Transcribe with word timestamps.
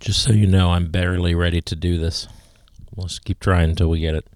Just 0.00 0.22
so 0.22 0.32
you 0.32 0.46
know, 0.46 0.70
I'm 0.70 0.90
barely 0.90 1.34
ready 1.34 1.60
to 1.60 1.76
do 1.76 1.98
this. 1.98 2.26
Let's 2.96 3.18
keep 3.18 3.38
trying 3.38 3.68
until 3.68 3.90
we 3.90 4.00
get 4.00 4.14
it. 4.14 4.26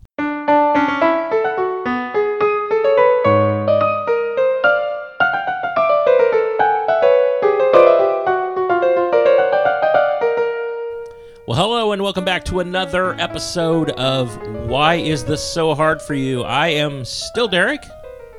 Well, 11.46 11.56
hello 11.56 11.92
and 11.92 12.02
welcome 12.02 12.26
back 12.26 12.44
to 12.46 12.60
another 12.60 13.14
episode 13.14 13.88
of 13.92 14.36
Why 14.68 14.96
Is 14.96 15.24
This 15.24 15.42
So 15.42 15.74
Hard 15.74 16.02
for 16.02 16.12
You? 16.12 16.42
I 16.42 16.68
am 16.68 17.06
still 17.06 17.48
Derek. 17.48 17.82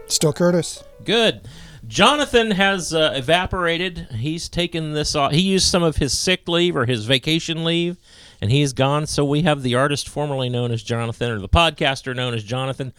Still 0.05 0.31
Curtis. 0.31 0.83
Good. 1.03 1.47
Jonathan 1.88 2.52
has 2.52 2.93
uh, 2.93 3.13
evaporated. 3.15 4.07
He's 4.11 4.49
taken 4.49 4.93
this 4.93 5.15
off. 5.15 5.31
He 5.31 5.41
used 5.41 5.67
some 5.67 5.84
of 5.84 5.97
his 5.97 6.17
sick 6.17 6.47
leave 6.47 6.75
or 6.75 6.85
his 6.85 7.05
vacation 7.05 7.63
leave, 7.63 7.97
and 8.41 8.52
he's 8.52 8.73
gone. 8.73 9.05
So 9.08 9.23
we 9.25 9.44
have 9.44 9.61
the 9.63 9.75
artist 9.75 10.09
formerly 10.09 10.49
known 10.49 10.71
as 10.71 10.84
Jonathan, 10.84 11.31
or 11.31 11.39
the 11.39 11.49
podcaster 11.49 12.16
known 12.16 12.34
as 12.34 12.44
Jonathan. 12.44 12.94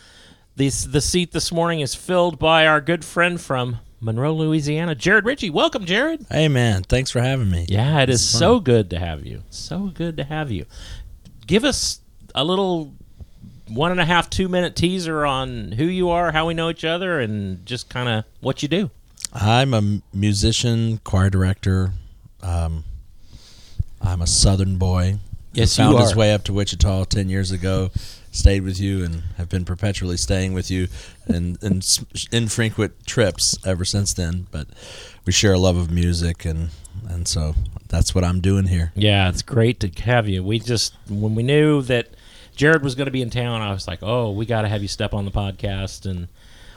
The, 0.56 0.68
the 0.88 1.00
seat 1.00 1.32
this 1.32 1.52
morning 1.52 1.80
is 1.80 1.94
filled 1.94 2.38
by 2.38 2.66
our 2.66 2.80
good 2.80 3.04
friend 3.04 3.40
from 3.40 3.78
Monroe, 4.00 4.32
Louisiana, 4.34 4.94
Jarrod 4.94 5.24
Richey. 5.24 5.50
Welcome, 5.50 5.84
Jarrod. 5.84 6.26
Hey 6.30 6.48
man, 6.48 6.82
thanks 6.82 7.10
for 7.10 7.20
having 7.20 7.50
me. 7.50 7.66
Yeah, 7.68 8.00
it 8.02 8.08
is 8.08 8.22
It's 8.22 8.32
fun. 8.32 8.38
so 8.38 8.60
good 8.60 8.90
to 8.90 8.98
have 8.98 9.26
you. 9.26 9.42
So 9.50 9.90
good 9.92 10.16
to 10.18 10.24
have 10.24 10.50
you. 10.50 10.64
Give 11.46 11.64
us 11.64 12.00
a 12.34 12.44
little 12.44 12.94
one 13.68 13.90
and 13.90 14.00
a 14.00 14.04
half, 14.04 14.30
two 14.30 14.48
minute 14.48 14.76
teaser 14.76 15.26
on 15.26 15.72
who 15.72 15.84
you 15.84 16.10
are, 16.10 16.32
how 16.32 16.46
we 16.46 16.54
know 16.54 16.70
each 16.70 16.84
other, 16.84 17.20
and 17.20 17.64
just 17.66 17.88
kind 17.88 18.08
of 18.08 18.24
what 18.40 18.62
you 18.62 18.68
do. 18.68 18.90
I'm 19.32 19.74
a 19.74 20.00
musician, 20.14 20.98
choir 21.04 21.30
director. 21.30 21.92
Um, 22.42 22.84
I'm 24.00 24.22
a 24.22 24.26
Southern 24.26 24.76
boy. 24.76 25.18
Yes, 25.52 25.76
found 25.76 25.94
you 25.94 26.00
his 26.02 26.14
way 26.14 26.32
up 26.34 26.44
to 26.44 26.52
Wichita 26.52 27.04
ten 27.04 27.28
years 27.28 27.50
ago. 27.50 27.90
Stayed 28.30 28.60
with 28.64 28.78
you 28.78 29.02
and 29.02 29.22
have 29.38 29.48
been 29.48 29.64
perpetually 29.64 30.18
staying 30.18 30.52
with 30.52 30.70
you, 30.70 30.88
and 31.26 31.56
and 31.62 31.78
s- 31.78 32.04
infrequent 32.30 33.06
trips 33.06 33.56
ever 33.64 33.84
since 33.84 34.12
then. 34.12 34.46
But 34.50 34.68
we 35.24 35.32
share 35.32 35.54
a 35.54 35.58
love 35.58 35.76
of 35.78 35.90
music, 35.90 36.44
and 36.44 36.68
and 37.08 37.26
so 37.26 37.54
that's 37.88 38.14
what 38.14 38.22
I'm 38.24 38.40
doing 38.40 38.66
here. 38.66 38.92
Yeah, 38.94 39.30
it's 39.30 39.40
great 39.40 39.80
to 39.80 40.02
have 40.02 40.28
you. 40.28 40.44
We 40.44 40.58
just 40.58 40.94
when 41.08 41.34
we 41.34 41.42
knew 41.42 41.80
that 41.82 42.08
Jarrod 42.56 42.82
was 42.82 42.94
going 42.94 43.06
to 43.06 43.12
be 43.12 43.22
in 43.22 43.30
town, 43.30 43.60
I 43.60 43.72
was 43.72 43.86
like, 43.86 44.00
"Oh, 44.02 44.30
we 44.30 44.46
got 44.46 44.62
to 44.62 44.68
have 44.68 44.82
you 44.82 44.88
step 44.88 45.14
on 45.14 45.24
the 45.24 45.30
podcast." 45.30 46.06
And 46.08 46.28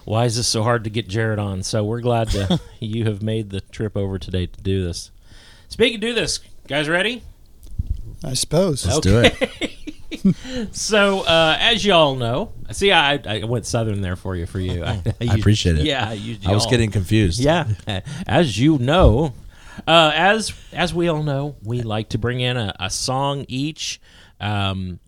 why 0.06 0.26
is 0.26 0.36
this 0.36 0.48
so 0.48 0.64
hard 0.64 0.84
to 0.84 0.90
get 0.90 1.08
Jarrod 1.08 1.40
on? 1.40 1.64
So 1.64 1.84
we're 1.84 2.02
glad 2.02 2.30
to 2.32 2.60
you 2.80 3.06
have 3.06 3.22
made 3.22 3.50
the 3.50 3.62
trip 3.62 3.96
over 3.96 4.20
today 4.20 4.46
to 4.48 4.62
do 4.62 4.84
this. 4.84 5.12
Speaking 5.70 5.96
of 5.96 6.02
do 6.02 6.14
this, 6.14 6.40
guys, 6.68 6.90
ready? 6.90 7.24
I 8.24 8.34
suppose. 8.34 8.86
Let's 8.86 9.00
do 9.00 9.22
it. 9.24 9.76
So, 10.72 11.22
uh, 11.22 11.56
as 11.60 11.86
y'all 11.86 12.16
know, 12.16 12.52
see, 12.72 12.92
I, 12.92 13.22
I 13.26 13.44
went 13.44 13.66
southern 13.66 14.02
there 14.02 14.16
for 14.16 14.36
you, 14.36 14.48
for 14.48 14.60
you. 14.60 14.84
I, 14.86 15.02
I 15.22 15.36
appreciate 15.36 15.78
it. 15.78 15.86
Yeah, 15.86 16.10
I, 16.10 16.38
I 16.46 16.52
was 16.52 16.66
getting 16.66 16.92
confused. 16.92 17.40
Yeah, 17.40 17.68
as 18.28 18.60
you 18.60 18.80
know, 18.80 19.34
uh, 19.88 20.12
as 20.14 20.52
as 20.74 20.94
we 20.94 21.08
all 21.08 21.24
know, 21.24 21.56
we 21.64 21.84
like 21.84 22.10
to 22.10 22.18
bring 22.18 22.40
in 22.42 22.58
a, 22.58 22.76
a 22.80 22.90
song 22.90 23.46
each, 23.48 24.02
um, 24.42 25.00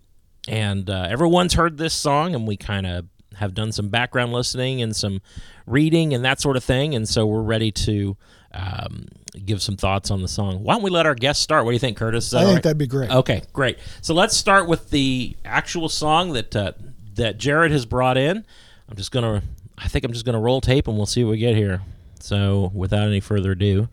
and 0.52 0.90
uh, 0.90 1.08
everyone's 1.10 1.54
heard 1.54 1.78
this 1.78 1.94
song, 1.94 2.36
and 2.36 2.46
we 2.46 2.58
kind 2.58 2.86
of 2.86 3.06
have 3.36 3.54
done 3.54 3.72
some 3.72 3.88
background 3.88 4.34
listening 4.34 4.82
and 4.82 4.94
some 4.94 5.22
reading 5.66 6.14
and 6.14 6.26
that 6.26 6.42
sort 6.42 6.58
of 6.58 6.64
thing, 6.64 6.94
and 6.94 7.08
so 7.08 7.26
we're 7.26 7.42
ready 7.42 7.72
to 7.72 8.18
um, 8.54 9.08
give 9.46 9.62
some 9.62 9.78
thoughts 9.78 10.12
on 10.12 10.22
the 10.22 10.28
song. 10.28 10.62
Why 10.62 10.74
don't 10.74 10.84
we 10.84 10.90
let 10.90 11.06
our 11.06 11.16
guest 11.16 11.42
start? 11.42 11.64
What 11.64 11.72
do 11.72 11.76
you 11.76 11.80
think, 11.80 11.96
Curtis? 11.96 12.34
I 12.34 12.42
think 12.44 12.56
right? 12.56 12.64
that'd 12.64 12.78
be 12.78 12.86
great. 12.86 13.10
Okay, 13.10 13.44
great. 13.54 13.80
So 14.02 14.14
let's 14.14 14.36
start 14.36 14.68
with 14.68 14.90
the 14.90 15.38
actual 15.46 15.88
song 15.88 16.34
that 16.34 16.54
uh, 16.54 16.74
that 17.16 17.38
Jarrod 17.38 17.72
has 17.72 17.86
brought 17.86 18.18
in. 18.18 18.46
I'm 18.90 18.98
just 18.98 19.14
gonna, 19.14 19.42
I 19.78 19.88
think 19.88 20.04
I'm 20.04 20.12
just 20.12 20.26
gonna 20.26 20.42
roll 20.42 20.60
tape 20.60 20.90
and 20.90 20.98
we'll 20.98 21.06
see 21.06 21.24
what 21.24 21.32
we 21.32 21.38
get 21.38 21.56
here. 21.56 21.82
So 22.20 22.72
without 22.74 23.08
any 23.08 23.22
further 23.22 23.54
ado, 23.54 23.88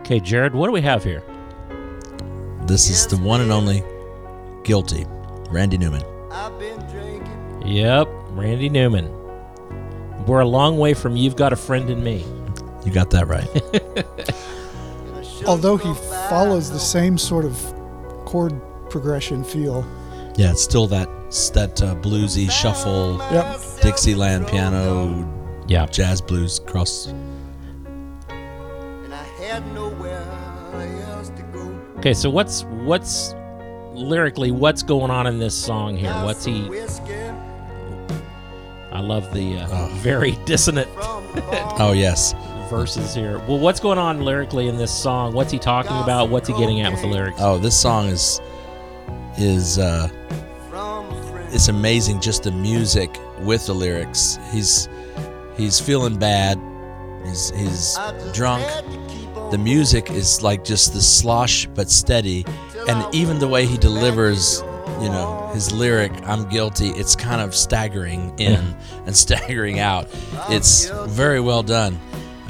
okay, 0.00 0.18
Jarrod, 0.18 0.54
what 0.54 0.66
do 0.66 0.72
we 0.72 0.82
have 0.82 1.04
here? 1.04 1.22
This 2.66 2.88
is 2.88 3.06
the 3.06 3.16
one 3.18 3.40
and 3.40 3.52
only 3.52 3.84
guilty, 4.64 5.06
Randy 5.50 5.76
Newman. 5.78 6.02
Yep, 7.64 8.08
Randy 8.30 8.68
Newman. 8.68 9.10
We're 10.26 10.40
a 10.40 10.46
long 10.46 10.78
way 10.78 10.94
from 10.94 11.16
"You've 11.16 11.36
Got 11.36 11.52
a 11.52 11.56
Friend 11.56 11.88
in 11.90 12.02
Me." 12.02 12.24
You 12.84 12.92
got 12.92 13.10
that 13.10 13.26
right. 13.26 13.48
Although 15.46 15.76
he 15.76 15.92
follows 16.30 16.70
the 16.70 16.78
same 16.78 17.18
sort 17.18 17.44
of 17.44 17.56
chord 18.24 18.58
progression 18.88 19.44
feel. 19.44 19.84
Yeah, 20.36 20.50
it's 20.52 20.62
still 20.62 20.86
that 20.88 21.08
that 21.54 21.82
uh, 21.82 21.94
bluesy 21.96 22.50
shuffle, 22.50 23.18
Yep. 23.30 23.60
Dixieland 23.82 24.46
piano, 24.48 25.28
Yeah, 25.66 25.86
jazz 25.86 26.20
blues 26.20 26.60
cross. 26.60 27.12
Okay, 32.04 32.12
so 32.12 32.28
what's 32.28 32.64
what's 32.64 33.34
lyrically 33.94 34.50
what's 34.50 34.82
going 34.82 35.10
on 35.10 35.26
in 35.26 35.38
this 35.38 35.54
song 35.54 35.96
here? 35.96 36.12
What's 36.22 36.44
he? 36.44 36.66
I 38.92 39.00
love 39.00 39.32
the 39.32 39.60
uh, 39.60 39.68
Oh. 39.72 39.88
very 40.02 40.32
dissonant 40.44 40.86
from 40.90 41.26
the 41.34 41.40
bar. 41.40 41.76
Oh 41.78 41.92
yes, 41.92 42.34
verses 42.68 43.14
here. 43.14 43.38
Well, 43.48 43.58
what's 43.58 43.80
going 43.80 43.96
on 43.96 44.20
lyrically 44.20 44.68
in 44.68 44.76
this 44.76 44.92
song? 44.92 45.32
What's 45.32 45.50
he 45.50 45.58
talking 45.58 45.96
about? 45.96 46.28
What's 46.28 46.46
he 46.46 46.54
getting 46.58 46.82
at 46.82 46.92
with 46.92 47.00
the 47.00 47.06
lyrics? 47.06 47.38
oh 47.40 47.56
this 47.56 47.80
song 47.80 48.08
is 48.08 48.38
is 49.38 49.78
uh, 49.78 50.08
from 50.68 51.06
a 51.10 51.22
friend. 51.30 51.54
it's 51.54 51.68
amazing. 51.68 52.20
Just 52.20 52.42
the 52.42 52.52
music 52.52 53.18
with 53.40 53.64
the 53.64 53.72
lyrics. 53.74 54.38
He's 54.52 54.90
he's 55.56 55.80
feeling 55.80 56.18
bad. 56.18 56.60
He's 57.24 57.48
he's 57.52 57.96
drunk. 58.34 58.62
The 59.54 59.58
music 59.58 60.10
is 60.10 60.42
like 60.42 60.64
just 60.64 60.94
the 60.94 61.00
slosh 61.00 61.66
but 61.76 61.88
steady, 61.88 62.44
and 62.88 63.14
even 63.14 63.38
the 63.38 63.46
way 63.46 63.66
he 63.66 63.76
delivers, 63.76 64.64
you 65.00 65.08
know, 65.08 65.48
his 65.54 65.70
lyric 65.70 66.10
"I'm 66.26 66.48
guilty." 66.48 66.88
It's 66.88 67.14
kind 67.14 67.40
of 67.40 67.54
staggering 67.54 68.36
in 68.40 68.74
and 69.06 69.16
staggering 69.16 69.78
out. 69.78 70.08
It's 70.48 70.90
very 71.06 71.38
well 71.38 71.62
done, 71.62 72.00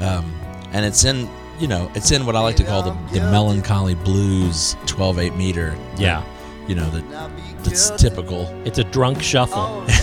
um, 0.01 0.33
and 0.71 0.83
it's 0.83 1.03
in 1.03 1.29
you 1.59 1.67
know 1.67 1.91
it's 1.93 2.09
in 2.09 2.25
what 2.25 2.35
I 2.35 2.39
like 2.39 2.55
to 2.55 2.63
call 2.63 2.81
the, 2.81 2.97
the 3.13 3.19
melancholy 3.29 3.93
blues 3.93 4.75
12/8 4.87 5.37
meter. 5.37 5.77
Yeah, 5.99 6.23
You 6.67 6.73
know 6.73 6.89
that 6.89 7.31
that's 7.63 7.91
typical. 8.01 8.47
it's 8.65 8.79
a 8.79 8.83
drunk 8.83 9.21
shuffle. 9.21 9.85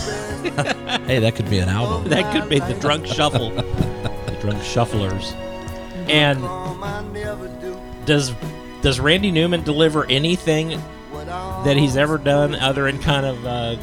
Hey, 1.06 1.18
that 1.18 1.34
could 1.34 1.50
be 1.50 1.58
an 1.58 1.68
album. 1.68 2.08
that 2.10 2.32
could 2.32 2.48
be 2.48 2.60
the 2.60 2.74
drunk 2.74 3.06
shuffle. 3.06 3.50
the 3.50 4.38
drunk 4.40 4.58
shufflers. 4.62 5.34
And 6.12 6.42
does 8.06 8.34
does 8.82 9.00
Randy 9.00 9.30
Newman 9.30 9.62
deliver 9.62 10.04
anything 10.06 10.80
that 11.64 11.76
he's 11.76 11.96
ever 11.96 12.18
done 12.18 12.54
other 12.54 12.86
in 12.86 12.98
kind 12.98 13.24
of 13.26 13.82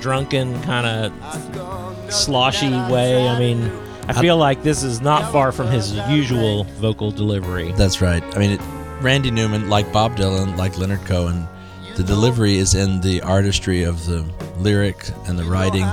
drunken, 0.00 0.60
kind 0.62 0.86
of 0.86 2.12
sloshy 2.12 2.70
way? 2.90 3.28
I 3.28 3.38
mean. 3.38 3.70
I 4.08 4.12
feel 4.14 4.36
like 4.36 4.64
this 4.64 4.82
is 4.82 5.00
not 5.00 5.30
far 5.30 5.52
from 5.52 5.68
his 5.68 5.94
usual 6.08 6.64
vocal 6.64 7.12
delivery. 7.12 7.70
That's 7.72 8.00
right. 8.00 8.24
I 8.34 8.40
mean, 8.40 8.50
it, 8.52 8.60
Randy 9.00 9.30
Newman, 9.30 9.68
like 9.70 9.92
Bob 9.92 10.16
Dylan, 10.16 10.56
like 10.56 10.76
Leonard 10.78 11.04
Cohen, 11.04 11.46
the 11.94 12.02
delivery 12.02 12.56
is 12.56 12.74
in 12.74 13.00
the 13.02 13.20
artistry 13.22 13.84
of 13.84 14.06
the 14.06 14.26
lyric 14.58 15.08
and 15.26 15.38
the 15.38 15.44
writing, 15.44 15.86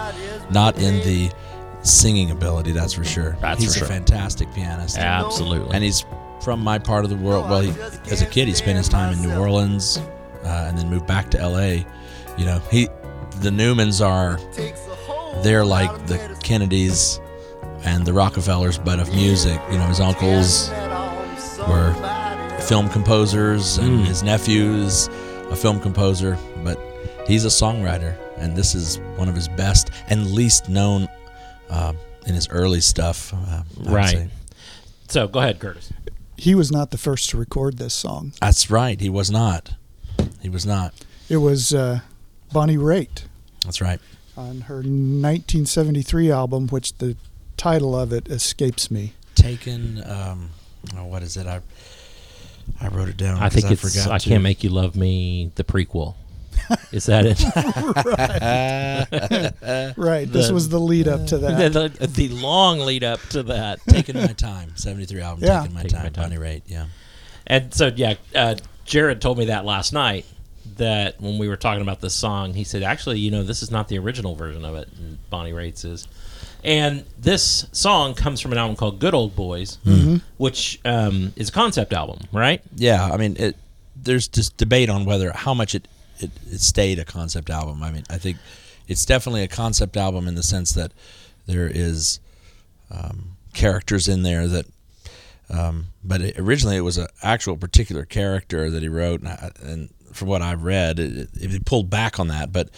not 0.50 0.80
in 0.80 1.04
the 1.04 1.30
singing 1.88 2.32
ability. 2.32 2.72
That's 2.72 2.94
for 2.94 3.04
sure. 3.04 3.38
That's 3.42 3.62
he's 3.62 3.74
for 3.78 3.86
a 3.86 3.88
sure. 3.88 3.96
fantastic 3.96 4.52
pianist, 4.54 4.98
Absolutely. 4.98 5.74
and 5.76 5.84
he's 5.84 6.06
from 6.42 6.60
my 6.62 6.78
part 6.80 7.04
of 7.04 7.10
the 7.10 7.16
world. 7.18 7.50
Well, 7.50 7.62
he, 7.62 7.70
as 8.12 8.22
a 8.22 8.26
kid, 8.26 8.48
he 8.48 8.54
spent 8.54 8.78
his 8.78 8.88
time 8.90 9.14
in 9.14 9.22
New 9.22 9.36
Orleans, 9.36 9.98
uh, 10.44 10.66
and 10.68 10.78
then 10.78 10.90
moved 10.90 11.08
back 11.08 11.30
to 11.32 11.40
L.A. 11.40 11.86
You 12.38 12.46
know, 12.46 12.60
he, 12.72 12.86
the 13.42 13.50
Newmans 13.50 14.06
are 14.06 14.38
Takes 14.54 14.86
a 14.88 14.96
hold 14.96 15.44
they're 15.44 15.66
like 15.66 16.08
the 16.08 16.18
Kennedys 16.44 17.20
and 17.84 18.06
the 18.06 18.14
Rockefellers, 18.14 18.78
but 18.78 19.00
of 19.00 19.14
music. 19.14 19.60
You 19.72 19.78
know, 19.78 19.86
his 19.86 20.00
uncles 20.00 20.70
were 21.68 21.94
film 22.62 22.90
composers 22.90 23.78
and 23.78 24.00
Mm. 24.02 24.06
his 24.06 24.24
nephew's 24.24 25.08
a 25.50 25.56
film 25.56 25.80
composer, 25.80 26.38
but 26.64 26.80
he's 27.28 27.46
a 27.46 27.50
songwriter, 27.50 28.16
and 28.38 28.56
this 28.56 28.76
is 28.76 28.98
one 29.16 29.30
of 29.30 29.36
his 29.36 29.48
best 29.48 29.92
and 30.10 30.32
least 30.32 30.70
known 30.70 31.08
uh, 31.70 31.94
in 32.26 32.36
his 32.36 32.48
early 32.50 32.82
stuff. 32.82 33.34
Uh, 33.34 33.64
Right. 33.84 34.30
So 35.10 35.28
go 35.28 35.40
ahead, 35.40 35.60
Curtis. 35.60 35.92
He 36.36 36.54
was 36.54 36.72
not 36.72 36.92
the 36.92 36.98
first 36.98 37.30
to 37.32 37.38
record 37.38 37.78
this 37.78 37.94
song. 37.94 38.34
That's 38.42 38.70
right. 38.70 39.00
He 39.00 39.10
was 39.10 39.32
not. 39.32 39.74
He 40.42 40.50
was 40.50 40.66
not. 40.66 40.94
It 41.30 41.38
was 41.38 41.74
uh, 41.74 42.02
Bonnie 42.54 42.78
Raitt 42.78 43.24
That's 43.64 43.82
right. 43.82 44.00
on 44.36 44.62
her 44.62 44.76
1973 44.78 46.32
album, 46.32 46.68
which 46.68 46.98
the 46.98 47.16
title 47.58 47.98
of 47.98 48.14
it 48.14 48.28
escapes 48.30 48.92
me. 48.92 49.14
Taken. 49.36 50.04
Um, 50.10 50.50
oh, 50.98 51.06
what 51.06 51.24
is 51.24 51.38
it? 51.38 51.48
I 51.48 51.62
I 52.82 52.90
wrote 52.90 53.08
it 53.10 53.18
down. 53.18 53.38
I 53.42 53.50
think 53.50 53.66
I 53.68 53.72
it's 53.72 53.82
forgot 53.82 54.12
I 54.14 54.18
to. 54.18 54.30
Can't 54.30 54.44
Make 54.44 54.64
You 54.64 54.70
Love 54.70 54.96
Me, 54.96 55.52
the 55.56 55.64
prequel. 55.64 56.16
Is 56.92 57.06
that 57.08 57.26
it? 57.26 57.40
Right. 59.98 60.32
This 60.32 60.48
The- 60.48 60.54
was 60.54 60.70
the 60.70 60.80
lead 60.80 61.08
up 61.08 61.26
to 61.28 61.38
that. 61.40 61.74
the, 61.74 61.90
the, 61.90 62.08
the 62.08 62.30
long 62.30 62.80
lead 62.80 63.04
up 63.04 63.20
to 63.30 63.44
that. 63.44 63.80
Taking 63.88 64.16
my 64.18 64.28
time. 64.28 64.72
Seventy 64.76 65.06
three 65.06 65.22
album. 65.22 65.44
Yeah. 65.44 65.62
Taking 65.62 65.74
my 65.76 65.82
Taking 65.84 65.98
My 65.98 66.04
time. 66.04 66.14
Time. 66.14 66.30
Bonnie 66.30 66.42
Raitt. 66.42 66.62
Yeah. 66.68 66.86
And 67.46 67.74
so, 67.74 67.92
yeah, 67.96 68.16
uh, 68.36 68.56
Jarrod 68.86 69.20
told 69.22 69.38
me 69.38 69.46
that 69.46 69.66
last 69.66 69.94
night. 69.94 70.26
That 70.76 71.20
when 71.22 71.40
we 71.40 71.48
were 71.48 71.56
talking 71.56 71.82
about 71.82 72.02
this 72.02 72.14
song, 72.14 72.54
he 72.54 72.64
said, 72.64 72.84
"Actually, 72.84 73.18
you 73.20 73.32
know, 73.32 73.42
this 73.42 73.64
is 73.64 73.72
not 73.72 73.88
the 73.88 73.98
original 73.98 74.36
version 74.36 74.64
of 74.64 74.76
it. 74.76 74.88
And 75.00 75.18
Bonnie 75.30 75.52
Raitt's 75.54 75.84
is." 75.86 76.08
And 76.64 77.04
this 77.18 77.66
song 77.72 78.14
comes 78.14 78.42
from 78.42 78.52
an 78.52 78.58
album 78.60 78.76
called 78.76 79.00
"Good 79.00 79.16
Old 79.16 79.36
Boys," 79.36 79.80
which 80.38 80.80
um, 80.86 81.34
is 81.36 81.50
a 81.50 81.52
concept 81.52 81.94
album, 81.94 82.20
right? 82.32 82.62
Yeah. 82.76 83.10
I 83.12 83.18
mean, 83.18 83.38
it. 83.40 83.56
There's 83.96 84.28
just 84.28 84.58
debate 84.58 84.90
on 84.90 85.06
whether 85.06 85.32
how 85.32 85.54
much 85.56 85.74
it, 85.74 85.88
it 86.20 86.32
it 86.52 86.60
stayed 86.60 87.00
a 87.00 87.06
concept 87.06 87.50
album. 87.50 87.84
I 87.84 87.92
mean, 87.92 88.04
I 88.10 88.18
think 88.18 88.38
it's 88.88 89.06
definitely 89.06 89.44
a 89.44 89.48
concept 89.48 89.98
album 89.98 90.28
in 90.28 90.36
the 90.36 90.44
sense 90.44 90.72
that 90.74 90.92
there 91.46 91.68
is 91.68 92.20
um, 92.92 93.38
characters 93.54 94.08
in 94.08 94.24
there 94.24 94.48
that. 94.48 94.66
Um, 95.50 95.88
but 96.04 96.20
it, 96.20 96.38
originally, 96.38 96.76
it 96.76 96.82
was 96.82 96.98
an 96.98 97.08
actual 97.24 97.56
particular 97.56 98.04
character 98.04 98.70
that 98.70 98.82
he 98.82 98.90
wrote, 98.90 99.22
and, 99.22 99.30
I, 99.30 99.52
and 99.64 99.90
from 100.12 100.28
what 100.28 100.42
I've 100.42 100.64
read, 100.64 101.00
it, 101.00 101.30
it, 101.36 101.66
pulled 101.66 101.90
back 101.90 102.20
on 102.20 102.28
that. 102.28 102.52
But 102.52 102.70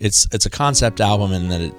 it's 0.00 0.26
it's 0.32 0.44
a 0.44 0.50
concept 0.50 1.00
album 1.00 1.32
in 1.32 1.48
that 1.50 1.60
it 1.60 1.74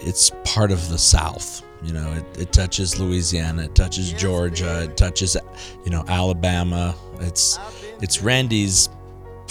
it's 0.00 0.30
part 0.44 0.70
of 0.70 0.88
the 0.88 0.98
South. 0.98 1.62
You 1.82 1.92
know, 1.92 2.12
it, 2.12 2.42
it 2.42 2.52
touches 2.52 3.00
Louisiana, 3.00 3.64
it 3.64 3.74
touches 3.74 4.12
Georgia, 4.12 4.84
it 4.84 4.96
touches 4.96 5.36
you 5.84 5.90
know 5.90 6.04
Alabama. 6.06 6.94
It's 7.20 7.58
it's 8.00 8.22
Randy's 8.22 8.88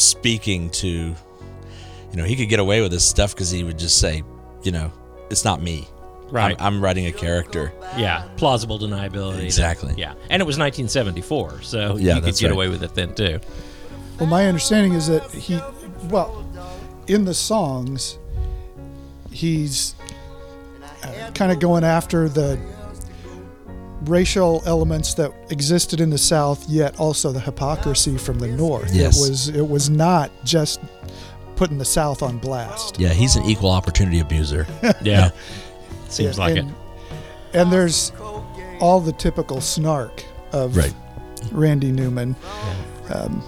speaking 0.01 0.69
to 0.71 0.88
you 0.88 2.18
know 2.18 2.24
he 2.24 2.36
could 2.36 2.50
get 2.50 2.59
away 2.59 2.81
with 2.81 2.92
this 2.92 3.06
stuff 3.06 3.33
because 3.33 3.50
he 3.51 3.63
would 3.63 3.80
just 3.80 3.98
say 4.00 4.24
you 4.63 4.71
know 4.71 4.92
it's 5.30 5.45
not 5.45 5.62
me. 5.62 5.88
Right. 6.30 6.56
I'm, 6.62 6.75
I'm 6.75 6.83
writing 6.83 7.07
a 7.07 7.12
character. 7.12 7.74
Yeah, 7.98 8.25
plausible 8.38 8.80
deniability. 8.80 9.44
Exactly. 9.44 9.94
Yeah, 9.98 10.13
and 10.30 10.42
it 10.42 10.45
was 10.45 10.57
1974, 10.57 11.62
so 11.62 11.98
Yeah, 11.98 12.15
you 12.15 12.21
could 12.21 12.36
get 12.36 12.44
right. 12.48 12.51
away 12.53 12.69
with 12.69 12.83
it 12.83 12.95
then 12.95 13.13
too. 13.13 13.39
Well, 14.18 14.30
my 14.30 14.48
understanding 14.48 14.94
is 14.94 15.07
that 15.07 15.30
he, 15.31 15.59
well, 16.09 16.45
in 17.07 17.25
the 17.25 17.33
songs, 17.33 18.18
he's 19.31 19.95
uh, 21.03 21.31
kind 21.33 21.51
of 21.51 21.59
going 21.59 21.83
after 21.83 22.30
the 22.30 22.57
racial 24.01 24.63
elements 24.65 25.13
that 25.15 25.31
existed 25.50 26.01
in 26.01 26.09
the 26.09 26.18
South, 26.18 26.68
yet 26.69 27.00
also 27.00 27.31
the 27.31 27.39
hypocrisy 27.39 28.18
from 28.18 28.39
the 28.39 28.48
North. 28.48 28.94
Yes. 28.94 29.18
It 29.18 29.30
was 29.30 29.48
it 29.50 29.68
was 29.68 29.89
not 29.89 30.31
just 30.44 30.80
putting 31.56 31.77
the 31.77 31.86
South 31.86 32.21
on 32.24 32.38
blast. 32.38 33.00
Yeah, 33.00 33.09
he's 33.09 33.36
an 33.36 33.44
equal 33.45 33.69
opportunity 33.71 34.19
abuser. 34.19 34.65
Yeah, 35.01 35.31
seems 36.09 36.38
Yeah, 36.38 36.44
like 36.44 36.57
and, 36.57 36.69
it. 36.71 36.75
And 37.53 37.71
there's 37.71 38.12
all 38.80 39.00
the 39.00 39.13
typical 39.13 39.62
snark 39.62 40.24
of 40.51 40.75
Right. 40.75 40.94
Randy 41.51 41.92
Newman. 41.92 42.36
Um, 43.09 43.44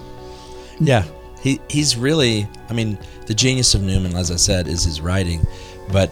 yeah, 0.80 1.04
he 1.40 1.60
he's 1.68 1.96
really. 1.96 2.48
I 2.68 2.72
mean, 2.72 2.98
the 3.26 3.34
genius 3.34 3.74
of 3.74 3.82
Newman, 3.82 4.14
as 4.16 4.30
I 4.30 4.36
said, 4.36 4.66
is 4.68 4.84
his 4.84 5.00
writing. 5.00 5.46
But 5.92 6.10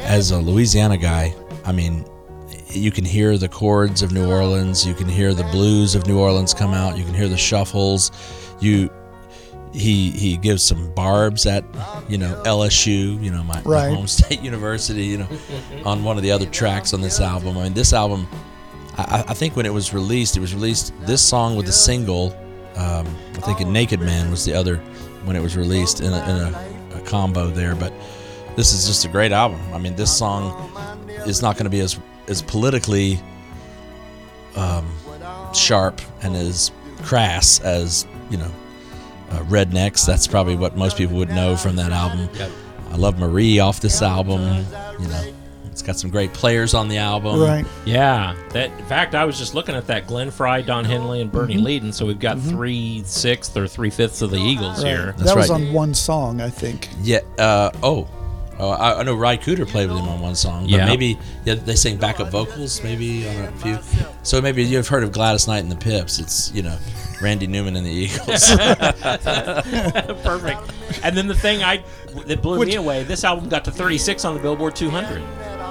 as 0.00 0.30
a 0.30 0.38
Louisiana 0.38 0.96
guy, 0.96 1.34
I 1.64 1.72
mean, 1.72 2.04
you 2.74 2.90
can 2.90 3.04
hear 3.04 3.38
the 3.38 3.48
chords 3.48 4.02
of 4.02 4.12
New 4.12 4.28
Orleans. 4.28 4.86
You 4.86 4.94
can 4.94 5.08
hear 5.08 5.34
the 5.34 5.44
blues 5.44 5.94
of 5.94 6.06
New 6.06 6.18
Orleans 6.18 6.54
come 6.54 6.72
out. 6.74 6.96
You 6.96 7.04
can 7.04 7.14
hear 7.14 7.28
the 7.28 7.36
shuffles. 7.36 8.10
You 8.60 8.90
he 9.72 10.10
he 10.10 10.36
gives 10.36 10.62
some 10.62 10.92
barbs 10.94 11.46
at 11.46 11.64
you 12.08 12.18
know 12.18 12.42
LSU, 12.44 13.22
you 13.22 13.30
know 13.30 13.42
my, 13.42 13.62
my 13.62 13.88
home 13.88 14.06
state 14.18 14.40
university, 14.42 15.04
you 15.04 15.18
know, 15.18 15.28
on 15.84 16.04
one 16.04 16.16
of 16.16 16.22
the 16.22 16.30
other 16.30 16.46
tracks 16.46 16.92
on 16.92 17.00
this 17.00 17.20
album. 17.20 17.56
I 17.56 17.64
mean, 17.64 17.74
this 17.74 17.92
album, 17.92 18.28
I, 18.96 19.24
I 19.28 19.34
think 19.34 19.56
when 19.56 19.66
it 19.66 19.72
was 19.72 19.94
released, 19.94 20.36
it 20.36 20.40
was 20.40 20.54
released 20.54 20.92
this 21.00 21.22
song 21.22 21.56
with 21.56 21.66
the 21.66 21.72
single. 21.72 22.36
Um, 22.76 23.06
I 23.34 23.40
think 23.40 23.60
a 23.60 23.64
Naked 23.64 24.00
Man 24.00 24.30
was 24.30 24.44
the 24.44 24.54
other 24.54 24.76
when 25.24 25.36
it 25.36 25.42
was 25.42 25.56
released 25.56 26.00
in 26.00 26.12
a, 26.12 26.22
in 26.22 26.36
a, 26.36 26.98
a 26.98 27.00
combo 27.02 27.48
there. 27.48 27.74
But 27.74 27.92
this 28.56 28.72
is 28.72 28.86
just 28.86 29.04
a 29.04 29.08
great 29.08 29.32
album. 29.32 29.60
I 29.72 29.78
mean, 29.78 29.94
this 29.96 30.16
song 30.16 30.70
is 31.26 31.42
not 31.42 31.56
going 31.56 31.64
to 31.64 31.70
be 31.70 31.80
as 31.80 31.98
as 32.28 32.42
politically 32.42 33.20
um, 34.56 34.90
sharp 35.54 36.00
and 36.22 36.36
as 36.36 36.70
crass 37.02 37.60
as 37.60 38.06
you 38.30 38.36
know 38.36 38.50
uh, 39.30 39.38
Rednecks. 39.44 40.06
That's 40.06 40.26
probably 40.26 40.56
what 40.56 40.76
most 40.76 40.96
people 40.96 41.16
would 41.16 41.30
know 41.30 41.56
from 41.56 41.76
that 41.76 41.92
album. 41.92 42.28
I 42.90 42.96
love 42.96 43.18
Marie 43.18 43.58
off 43.58 43.80
this 43.80 44.02
album. 44.02 44.66
You 45.00 45.08
know, 45.08 45.32
it's 45.66 45.80
got 45.80 45.96
some 45.96 46.10
great 46.10 46.34
players 46.34 46.74
on 46.74 46.88
the 46.88 46.98
album. 46.98 47.40
Right. 47.40 47.64
Yeah, 47.86 48.36
that. 48.50 48.70
In 48.78 48.84
fact, 48.84 49.14
I 49.14 49.24
was 49.24 49.38
just 49.38 49.54
looking 49.54 49.74
at 49.74 49.86
that: 49.86 50.06
Glenn 50.06 50.30
Frey, 50.30 50.62
Don 50.62 50.84
Henley, 50.84 51.22
and 51.22 51.32
Bernie 51.32 51.56
Leadon. 51.56 51.92
So 51.94 52.04
we've 52.04 52.18
got 52.20 52.38
three 52.38 53.02
sixths 53.06 53.56
or 53.56 53.66
three 53.66 53.88
fifths 53.90 54.20
of 54.20 54.30
the 54.30 54.36
Eagles 54.36 54.84
Right. 54.84 54.90
here. 54.90 55.06
That's 55.16 55.22
that 55.22 55.36
was 55.36 55.48
right. 55.50 55.66
on 55.66 55.72
one 55.72 55.94
song, 55.94 56.40
I 56.42 56.50
think. 56.50 56.88
Yeah. 57.00 57.20
Uh, 57.38 57.70
oh. 57.82 58.08
Oh, 58.62 58.70
I, 58.70 59.00
I 59.00 59.02
know 59.02 59.14
Ry 59.16 59.36
Cooder 59.36 59.66
played 59.66 59.88
with 59.90 59.98
him 59.98 60.08
on 60.08 60.20
one 60.20 60.36
song, 60.36 60.62
but 60.62 60.70
Yeah. 60.70 60.86
maybe 60.86 61.18
yeah, 61.44 61.54
they 61.54 61.74
sing 61.74 61.96
backup 61.96 62.30
vocals, 62.30 62.80
maybe 62.84 63.28
on 63.28 63.36
a 63.44 63.52
few. 63.52 63.78
So 64.22 64.40
maybe 64.40 64.62
you've 64.62 64.86
heard 64.86 65.02
of 65.02 65.10
Gladys 65.10 65.48
Knight 65.48 65.58
and 65.64 65.70
the 65.72 65.76
Pips. 65.76 66.18
It's 66.20 66.52
you 66.54 66.62
know 66.62 66.76
Randy 67.20 67.46
Newman 67.48 67.74
and 67.76 67.84
the 67.84 67.90
Eagles. 67.90 68.50
Perfect. 70.22 70.60
And 71.02 71.16
then 71.16 71.26
the 71.26 71.34
thing 71.34 71.62
I 71.62 71.82
that 72.26 72.42
blew 72.42 72.64
me 72.64 72.76
away: 72.76 73.02
this 73.04 73.24
album 73.24 73.48
got 73.48 73.64
to 73.64 73.70
36 73.72 74.24
on 74.24 74.34
the 74.34 74.40
Billboard 74.40 74.76
200. 74.76 75.20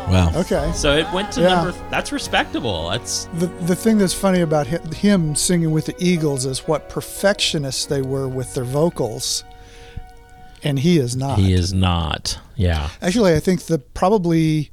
wow. 0.10 0.32
Okay. 0.36 0.72
So 0.76 0.96
it 0.96 1.08
went 1.14 1.32
to 1.34 1.42
Yeah. 1.42 1.56
number. 1.64 1.72
That's 1.90 2.12
respectable. 2.12 2.90
That's 2.90 3.26
The, 3.36 3.48
the 3.48 3.76
thing 3.76 3.98
that's 3.98 4.14
funny 4.14 4.42
about 4.42 4.68
him, 4.68 4.82
him 4.92 5.36
singing 5.36 5.72
with 5.72 5.86
the 5.86 5.96
Eagles 6.00 6.46
is 6.46 6.68
what 6.68 6.90
perfectionists 6.90 7.86
they 7.86 8.02
were 8.02 8.28
with 8.28 8.54
their 8.54 8.64
vocals, 8.66 9.44
and 10.64 10.80
he 10.80 10.98
is 10.98 11.16
not. 11.16 11.40
he 11.40 11.54
is 11.54 11.74
not. 11.74 12.40
Yeah. 12.56 12.90
Actually, 13.02 13.34
I 13.34 13.40
think 13.40 13.64
the 13.64 13.80
probably 13.80 14.72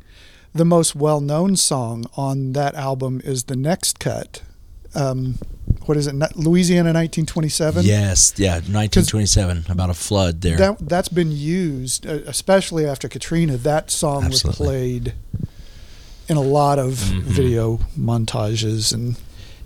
the 0.54 0.64
most 0.64 0.94
well-known 0.96 1.56
song 1.56 2.06
on 2.16 2.52
that 2.52 2.74
album 2.74 3.20
is 3.24 3.44
the 3.44 3.56
next 3.56 3.98
cut. 3.98 4.42
Um, 4.94 5.34
what 5.86 5.96
is 5.96 6.06
it? 6.06 6.14
Louisiana 6.36 6.88
1927. 6.92 7.84
Yes. 7.84 8.32
Yeah. 8.36 8.54
1927 8.54 9.66
about 9.68 9.90
a 9.90 9.94
flood 9.94 10.40
there. 10.40 10.56
That 10.56 10.78
that's 10.88 11.08
been 11.08 11.30
used, 11.32 12.06
uh, 12.06 12.20
especially 12.26 12.86
after 12.86 13.08
Katrina. 13.08 13.56
That 13.56 13.90
song 13.90 14.24
Absolutely. 14.24 14.48
was 14.48 14.56
played 14.56 15.14
in 16.28 16.36
a 16.36 16.42
lot 16.42 16.78
of 16.78 16.92
Mm-hmm. 16.94 17.20
video 17.20 17.76
montages 17.98 18.92
and 18.92 19.16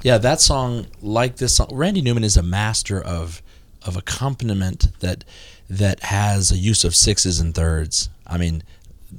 Yeah, 0.02 0.18
that 0.18 0.40
song, 0.40 0.86
like 1.00 1.36
this 1.36 1.56
song, 1.56 1.68
Randy 1.72 2.02
Newman 2.02 2.24
is 2.24 2.36
a 2.36 2.42
master 2.42 3.00
of 3.02 3.42
of 3.84 3.96
accompaniment 3.96 4.88
that 5.00 5.24
that 5.72 6.00
has 6.00 6.52
a 6.52 6.56
use 6.58 6.84
of 6.84 6.94
sixes 6.94 7.40
and 7.40 7.54
thirds. 7.54 8.10
I 8.26 8.36
mean, 8.36 8.62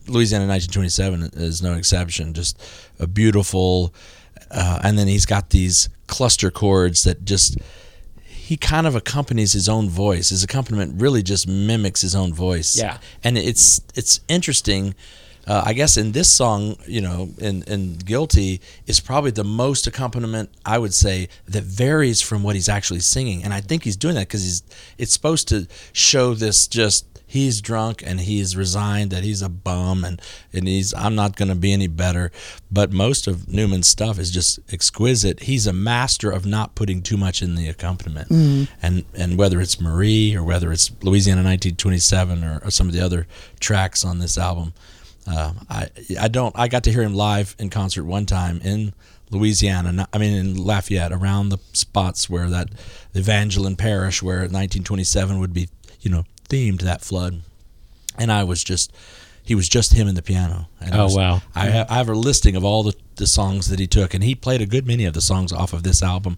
Louisiana 0.08 0.48
1927 0.48 1.32
is 1.34 1.62
no 1.64 1.74
exception. 1.74 2.34
Just 2.34 2.62
a 3.00 3.08
beautiful, 3.08 3.94
uh, 4.52 4.80
and 4.84 4.98
then 4.98 5.08
he's 5.08 5.26
got 5.26 5.50
these 5.50 5.90
cluster 6.08 6.52
chords 6.52 7.04
that 7.06 7.26
just 7.26 7.58
he 8.22 8.56
kind 8.58 8.86
of 8.86 8.96
accompanies 8.96 9.54
his 9.54 9.68
own 9.68 9.90
voice. 9.90 10.30
His 10.30 10.44
accompaniment 10.44 11.02
really 11.02 11.24
just 11.24 11.48
mimics 11.48 12.02
his 12.02 12.14
own 12.14 12.34
voice. 12.34 12.76
Yeah. 12.76 12.98
and 13.24 13.38
it's 13.38 13.82
it's 13.96 14.20
interesting. 14.28 14.94
Uh, 15.46 15.64
I 15.66 15.74
guess 15.74 15.98
in 15.98 16.14
this 16.14 16.30
song, 16.30 16.78
you 16.88 17.02
know, 17.02 17.30
in, 17.38 17.64
in 17.64 17.98
Guilty 17.98 18.62
is 18.88 19.00
probably 19.00 19.32
the 19.32 19.44
most 19.44 19.88
accompaniment 19.88 20.50
I 20.66 20.78
would 20.78 20.94
say 20.94 21.28
that 21.48 21.64
varies 21.64 22.22
from 22.22 22.44
what 22.44 22.56
he's 22.56 22.70
actually 22.70 23.02
singing, 23.02 23.44
and 23.44 23.54
I 23.54 23.62
think 23.62 23.84
he's 23.84 23.98
doing 23.98 24.16
that 24.16 24.28
because 24.28 24.44
he's 24.44 24.64
it's 24.98 25.14
supposed 25.14 25.48
to 25.50 25.68
show 25.92 26.34
this 26.34 26.68
just 26.68 27.06
he's 27.34 27.62
drunk 27.62 28.04
and 28.06 28.20
he's 28.20 28.56
resigned 28.56 29.10
that 29.10 29.24
he's 29.24 29.42
a 29.42 29.50
bum 29.50 30.06
and 30.06 30.22
and 30.54 30.68
he's 30.68 30.94
I'm 30.94 31.16
not 31.16 31.36
going 31.36 31.50
to 31.50 31.56
be 31.56 31.74
any 31.74 31.88
better. 31.88 32.32
But 32.72 32.94
most 32.94 33.28
of 33.28 33.52
Newman's 33.52 33.88
stuff 33.88 34.20
is 34.20 34.30
just 34.32 34.60
exquisite. 34.72 35.42
He's 35.42 35.66
a 35.68 35.74
master 35.74 36.30
of 36.32 36.46
not 36.46 36.76
putting 36.76 37.02
too 37.02 37.18
much 37.18 37.42
in 37.42 37.56
the 37.56 37.68
accompaniment, 37.68 38.30
and 38.82 39.04
and 39.14 39.38
whether 39.38 39.60
it's 39.60 39.82
Marie 39.82 40.36
or 40.36 40.44
whether 40.44 40.72
it's 40.72 40.92
Louisiana 41.02 41.42
1927 41.42 42.44
or, 42.44 42.62
or 42.64 42.72
some 42.72 42.88
of 42.88 42.94
the 42.94 43.02
other 43.02 43.28
tracks 43.60 44.06
on 44.06 44.20
this 44.20 44.38
album. 44.38 44.74
Uh, 45.28 45.54
I 45.70 45.88
I 46.20 46.28
don't 46.28 46.58
I 46.58 46.68
got 46.68 46.84
to 46.84 46.92
hear 46.92 47.02
him 47.04 47.14
live 47.14 47.56
in 47.60 47.70
concert 47.70 48.04
one 48.04 48.26
time 48.26 48.60
in 48.62 48.94
Louisiana. 49.32 49.92
not- 49.92 50.10
I 50.14 50.18
mean 50.18 50.34
in 50.34 50.56
Lafayette, 50.58 51.12
around 51.14 51.50
the 51.50 51.60
spots 51.74 52.30
where 52.30 52.50
that 52.50 52.70
Evangeline 53.14 53.76
Parish, 53.76 54.22
where 54.22 54.40
1927 54.40 55.40
would 55.40 55.54
be, 55.54 55.70
you 56.02 56.12
know, 56.12 56.24
themed 56.50 56.82
that 56.82 57.02
flood, 57.02 57.42
and 58.18 58.32
I 58.32 58.44
was 58.44 58.64
just, 58.64 58.92
he 59.44 59.56
was 59.56 59.70
just 59.70 59.94
him 59.94 60.08
and 60.08 60.18
the 60.18 60.22
piano. 60.22 60.68
And 60.82 60.94
Oh, 60.96 61.06
was- 61.06 61.16
wow. 61.16 61.42
I 61.56 61.66
have, 61.68 61.90
I 61.92 61.96
have 61.96 62.10
a 62.10 62.14
listing 62.14 62.56
of 62.56 62.64
all 62.66 62.84
the, 62.84 62.94
the 63.16 63.28
songs 63.28 63.68
that 63.70 63.80
he 63.80 63.88
took, 63.88 64.14
and 64.14 64.24
he 64.24 64.36
played 64.36 64.62
a 64.62 64.66
good 64.66 64.86
many 64.86 65.06
of 65.06 65.14
the 65.14 65.22
songs 65.22 65.52
off 65.54 65.74
of 65.74 65.84
this 65.84 66.04
album, 66.04 66.38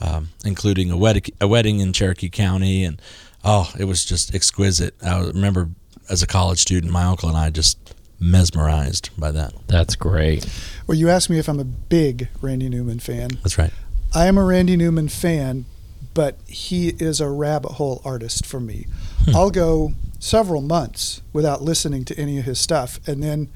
um, 0.00 0.28
including 0.44 0.90
a 0.90 0.96
wedding, 0.96 1.22
a 1.40 1.48
wedding 1.48 1.80
in 1.80 1.92
Cherokee 1.92 2.28
County, 2.28 2.84
and 2.84 3.00
oh, 3.44 3.72
it 3.78 3.84
was 3.84 4.04
just 4.04 4.34
exquisite. 4.34 4.94
I 5.02 5.20
remember 5.20 5.70
as 6.10 6.22
a 6.22 6.26
college 6.26 6.58
student, 6.60 6.92
my 6.92 7.04
uncle 7.04 7.28
and 7.28 7.38
I 7.38 7.50
just 7.50 7.87
mesmerized 8.20 9.10
by 9.18 9.30
that. 9.32 9.54
That's 9.66 9.96
great. 9.96 10.46
Well, 10.86 10.96
you 10.96 11.08
asked 11.08 11.30
me 11.30 11.38
if 11.38 11.48
I'm 11.48 11.60
a 11.60 11.64
big 11.64 12.28
Randy 12.40 12.68
Newman 12.68 12.98
fan. 12.98 13.30
That's 13.42 13.58
right. 13.58 13.72
I 14.14 14.26
am 14.26 14.38
a 14.38 14.44
Randy 14.44 14.76
Newman 14.76 15.08
fan, 15.08 15.66
but 16.14 16.38
he 16.46 16.88
is 16.98 17.20
a 17.20 17.28
rabbit 17.28 17.72
hole 17.72 18.00
artist 18.04 18.46
for 18.46 18.60
me. 18.60 18.86
I'll 19.34 19.50
go 19.50 19.92
several 20.18 20.62
months 20.62 21.22
without 21.32 21.62
listening 21.62 22.04
to 22.06 22.18
any 22.18 22.38
of 22.38 22.44
his 22.44 22.58
stuff, 22.58 22.98
and 23.06 23.22
then 23.22 23.48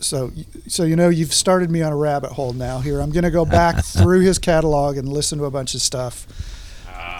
so 0.00 0.30
so 0.66 0.84
you 0.84 0.96
know 0.96 1.08
you've 1.08 1.32
started 1.32 1.70
me 1.70 1.82
on 1.82 1.92
a 1.92 1.96
rabbit 1.96 2.32
hole 2.32 2.52
now. 2.52 2.80
Here 2.80 3.00
I'm 3.00 3.10
going 3.10 3.24
to 3.24 3.30
go 3.30 3.44
back 3.44 3.84
through 3.84 4.20
his 4.20 4.38
catalog 4.38 4.96
and 4.96 5.08
listen 5.08 5.38
to 5.38 5.44
a 5.46 5.50
bunch 5.50 5.74
of 5.74 5.80
stuff. 5.80 6.26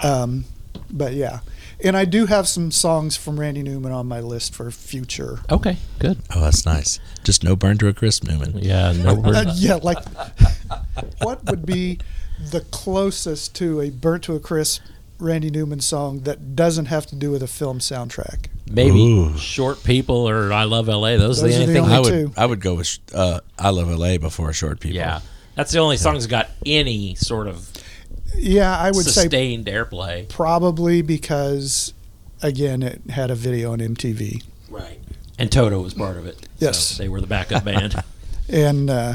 Um, 0.05 0.45
but 0.91 1.15
yeah, 1.15 1.41
and 1.85 1.97
I 1.97 2.05
do 2.05 2.27
have 2.27 2.49
some 2.49 2.71
songs 2.71 3.17
from 3.17 3.39
Randy 3.39 3.63
Newman 3.63 3.93
on 3.93 4.07
my 4.07 4.21
list 4.21 4.55
for 4.55 4.71
future. 4.71 5.41
Okay, 5.51 5.77
good. 5.99 6.19
Oh, 6.35 6.41
that's 6.41 6.65
nice. 6.67 6.99
Just 7.25 7.45
no 7.45 7.55
burn 7.57 7.79
to 7.79 7.89
a 7.89 7.93
crisp, 7.93 8.25
Newman. 8.25 8.59
Yeah, 8.59 8.93
no 8.93 9.11
Uh, 9.13 9.15
word. 9.17 9.49
yeah, 9.55 9.77
like 9.77 9.99
what 11.23 11.45
would 11.47 11.65
be 11.67 11.99
the 12.51 12.61
closest 12.71 13.55
to 13.57 13.81
a 13.81 13.91
burnt 13.91 14.25
to 14.25 14.35
a 14.35 14.41
crisp 14.41 14.83
Randy 15.19 15.51
Newman 15.51 15.81
song 15.81 16.21
that 16.21 16.55
doesn't 16.55 16.87
have 16.87 17.07
to 17.07 17.17
do 17.17 17.31
with 17.31 17.43
a 17.43 17.49
film 17.49 17.79
soundtrack? 17.81 18.47
Maybe 18.71 19.01
Ooh. 19.01 19.37
short 19.39 19.83
people 19.83 20.29
or 20.29 20.53
I 20.53 20.65
love 20.65 20.89
LA. 20.89 21.17
Those, 21.17 21.43
are 21.43 21.47
Those 21.49 21.57
the 21.57 21.59
are 21.59 21.63
only 21.63 21.67
the 21.67 21.73
thing. 21.73 21.83
only 21.85 21.95
I 21.95 22.01
would 22.01 22.11
two. 22.11 22.33
I 22.37 22.47
would 22.47 22.61
go 22.61 22.75
with 22.75 22.99
uh, 23.15 23.41
I 23.59 23.71
Love 23.71 23.89
LA 23.89 24.19
before 24.19 24.53
Short 24.53 24.79
People. 24.79 24.97
Yeah, 24.97 25.21
that's 25.55 25.73
the 25.73 25.79
only 25.79 25.97
song 25.97 26.15
that's 26.15 26.27
got 26.27 26.51
any 26.67 27.15
sort 27.15 27.47
of 27.47 27.67
Yeah, 28.39 28.77
I 28.77 28.91
would 28.91 29.05
say 29.05 29.23
sustained 29.23 29.67
airplay. 29.67 30.29
probably 30.29 31.03
because 31.03 31.93
again 32.43 32.83
it 32.83 33.03
had 33.11 33.31
a 33.31 33.35
video 33.35 33.73
on 33.73 33.79
MTV. 33.81 34.43
Right. 34.71 35.01
And 35.39 35.51
Toto 35.53 35.81
was 35.81 35.95
part 35.95 36.17
of 36.17 36.27
it. 36.27 36.49
Yes. 36.59 36.79
So 36.79 37.03
they 37.03 37.09
were 37.09 37.21
the 37.21 37.27
backup 37.27 37.65
band. 37.65 37.95
And 38.51 38.89
uh, 38.89 39.15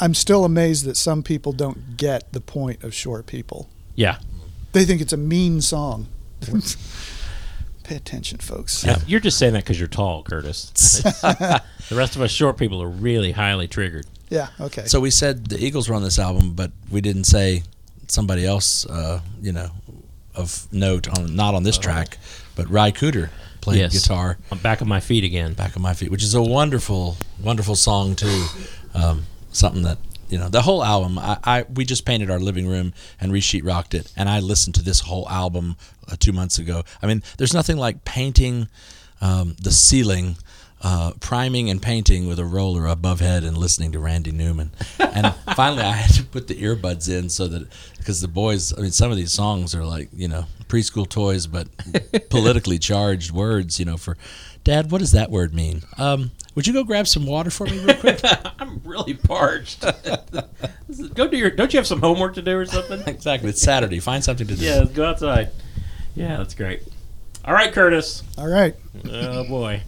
I'm 0.00 0.14
still 0.14 0.44
amazed 0.46 0.86
that 0.86 0.96
some 0.96 1.22
people 1.22 1.52
don't 1.52 1.96
get 1.98 2.32
the 2.32 2.40
point 2.40 2.82
of 2.84 2.94
short 2.94 3.26
people. 3.26 3.68
yeah. 3.94 4.18
They 4.72 4.84
think 4.86 5.00
it's 5.02 5.12
a 5.12 5.18
mean 5.18 5.60
song. 5.60 6.06
Pay 7.84 7.96
attention, 7.96 8.38
folks. 8.38 8.84
Yeah. 8.84 8.98
You're 9.06 9.20
just 9.20 9.38
saying 9.38 9.52
that 9.52 9.62
because 9.64 9.78
you're 9.78 9.88
tall, 9.88 10.22
Curtis. 10.22 10.70
the 11.22 11.62
rest 11.92 12.16
of 12.16 12.22
us 12.22 12.30
short 12.30 12.58
people 12.58 12.82
are 12.82 12.88
really 12.88 13.32
highly 13.32 13.68
triggered. 13.68 14.06
Yeah, 14.28 14.48
okay. 14.60 14.86
So 14.86 14.98
we 15.00 15.10
said 15.10 15.46
the 15.46 15.62
Eagles 15.64 15.88
were 15.88 15.94
on 15.94 16.02
this 16.02 16.18
album, 16.18 16.54
but 16.54 16.72
we 16.90 17.00
didn't 17.00 17.24
say 17.24 17.62
somebody 18.10 18.44
else, 18.46 18.86
uh, 18.86 19.20
you 19.40 19.52
know, 19.52 19.70
of 20.34 20.68
note 20.72 21.08
on 21.18 21.34
not 21.34 21.54
on 21.54 21.62
this 21.62 21.78
track, 21.78 22.18
but 22.54 22.68
Ry 22.68 22.90
Cooder 22.92 23.30
played 23.60 23.78
Yes. 23.80 23.92
guitar 23.92 24.38
I'm 24.52 24.58
back 24.58 24.80
on 24.82 24.88
my 24.88 25.00
feet 25.00 25.24
again. 25.24 25.54
back 25.54 25.76
on 25.76 25.82
my 25.82 25.94
feet, 25.94 26.10
which 26.10 26.22
is 26.22 26.34
a 26.34 26.42
wonderful, 26.42 27.16
wonderful 27.42 27.74
song 27.74 28.14
too. 28.14 28.46
Um, 28.94 29.24
something 29.52 29.82
that 29.82 29.98
you 30.28 30.38
know, 30.38 30.48
the 30.48 30.62
whole 30.62 30.82
album. 30.84 31.18
I, 31.18 31.38
I 31.44 31.62
we 31.72 31.84
just 31.84 32.04
painted 32.04 32.30
our 32.30 32.40
living 32.40 32.66
room 32.66 32.92
and 33.20 33.30
resheet 33.32 33.64
rocked 33.64 33.94
it, 33.94 34.12
and 34.16 34.28
I 34.28 34.40
listened 34.40 34.74
to 34.74 34.82
this 34.82 35.00
whole 35.00 35.28
album 35.28 35.76
uh, 36.10 36.16
two 36.18 36.32
months 36.32 36.58
ago. 36.58 36.82
I 37.00 37.06
mean, 37.06 37.22
there's 37.38 37.54
nothing 37.54 37.76
like 37.76 38.04
painting 38.04 38.68
um, 39.20 39.54
the 39.62 39.70
ceiling. 39.70 40.36
Uh, 40.88 41.10
priming 41.18 41.68
and 41.68 41.82
painting 41.82 42.28
with 42.28 42.38
a 42.38 42.44
roller 42.44 42.86
above 42.86 43.18
head 43.18 43.42
and 43.42 43.58
listening 43.58 43.90
to 43.90 43.98
Randy 43.98 44.30
Newman, 44.30 44.70
and 45.00 45.34
finally 45.56 45.82
I 45.82 45.90
had 45.90 46.14
to 46.14 46.22
put 46.22 46.46
the 46.46 46.54
earbuds 46.62 47.08
in 47.10 47.28
so 47.28 47.48
that 47.48 47.66
because 47.98 48.20
the 48.20 48.28
boys, 48.28 48.72
I 48.72 48.82
mean, 48.82 48.92
some 48.92 49.10
of 49.10 49.16
these 49.16 49.32
songs 49.32 49.74
are 49.74 49.84
like 49.84 50.10
you 50.12 50.28
know 50.28 50.44
preschool 50.68 51.08
toys, 51.08 51.48
but 51.48 51.66
politically 52.30 52.78
charged 52.78 53.32
words. 53.32 53.80
You 53.80 53.84
know, 53.84 53.96
for 53.96 54.16
Dad, 54.62 54.92
what 54.92 54.98
does 54.98 55.10
that 55.10 55.28
word 55.28 55.52
mean? 55.52 55.82
Um, 55.98 56.30
would 56.54 56.68
you 56.68 56.72
go 56.72 56.84
grab 56.84 57.08
some 57.08 57.26
water 57.26 57.50
for 57.50 57.66
me 57.66 57.80
real 57.80 57.96
quick? 57.96 58.20
I'm 58.60 58.80
really 58.84 59.14
parched. 59.14 59.84
Go 61.14 61.26
do 61.26 61.36
your. 61.36 61.50
Don't 61.50 61.72
you 61.72 61.80
have 61.80 61.86
some 61.88 62.00
homework 62.00 62.34
to 62.34 62.42
do 62.42 62.56
or 62.56 62.64
something? 62.64 63.02
exactly. 63.08 63.50
It's 63.50 63.60
Saturday. 63.60 63.98
Find 63.98 64.22
something 64.22 64.46
to 64.46 64.54
do. 64.54 64.64
yeah, 64.64 64.76
let's 64.76 64.92
go 64.92 65.06
outside. 65.06 65.50
Yeah, 66.14 66.36
that's 66.36 66.54
great. 66.54 66.84
All 67.44 67.54
right, 67.54 67.72
Curtis. 67.72 68.22
All 68.38 68.46
right. 68.46 68.76
Oh 69.10 69.42
boy. 69.48 69.82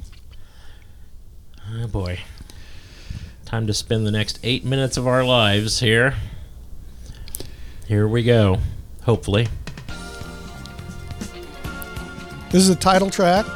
Oh 1.74 1.86
boy. 1.86 2.20
Time 3.44 3.66
to 3.66 3.74
spend 3.74 4.06
the 4.06 4.10
next 4.10 4.38
eight 4.42 4.64
minutes 4.64 4.96
of 4.96 5.06
our 5.06 5.24
lives 5.24 5.80
here. 5.80 6.14
Here 7.86 8.06
we 8.06 8.22
go. 8.22 8.58
Hopefully. 9.02 9.48
This 12.50 12.62
is 12.62 12.70
a 12.70 12.76
title 12.76 13.10
track 13.10 13.46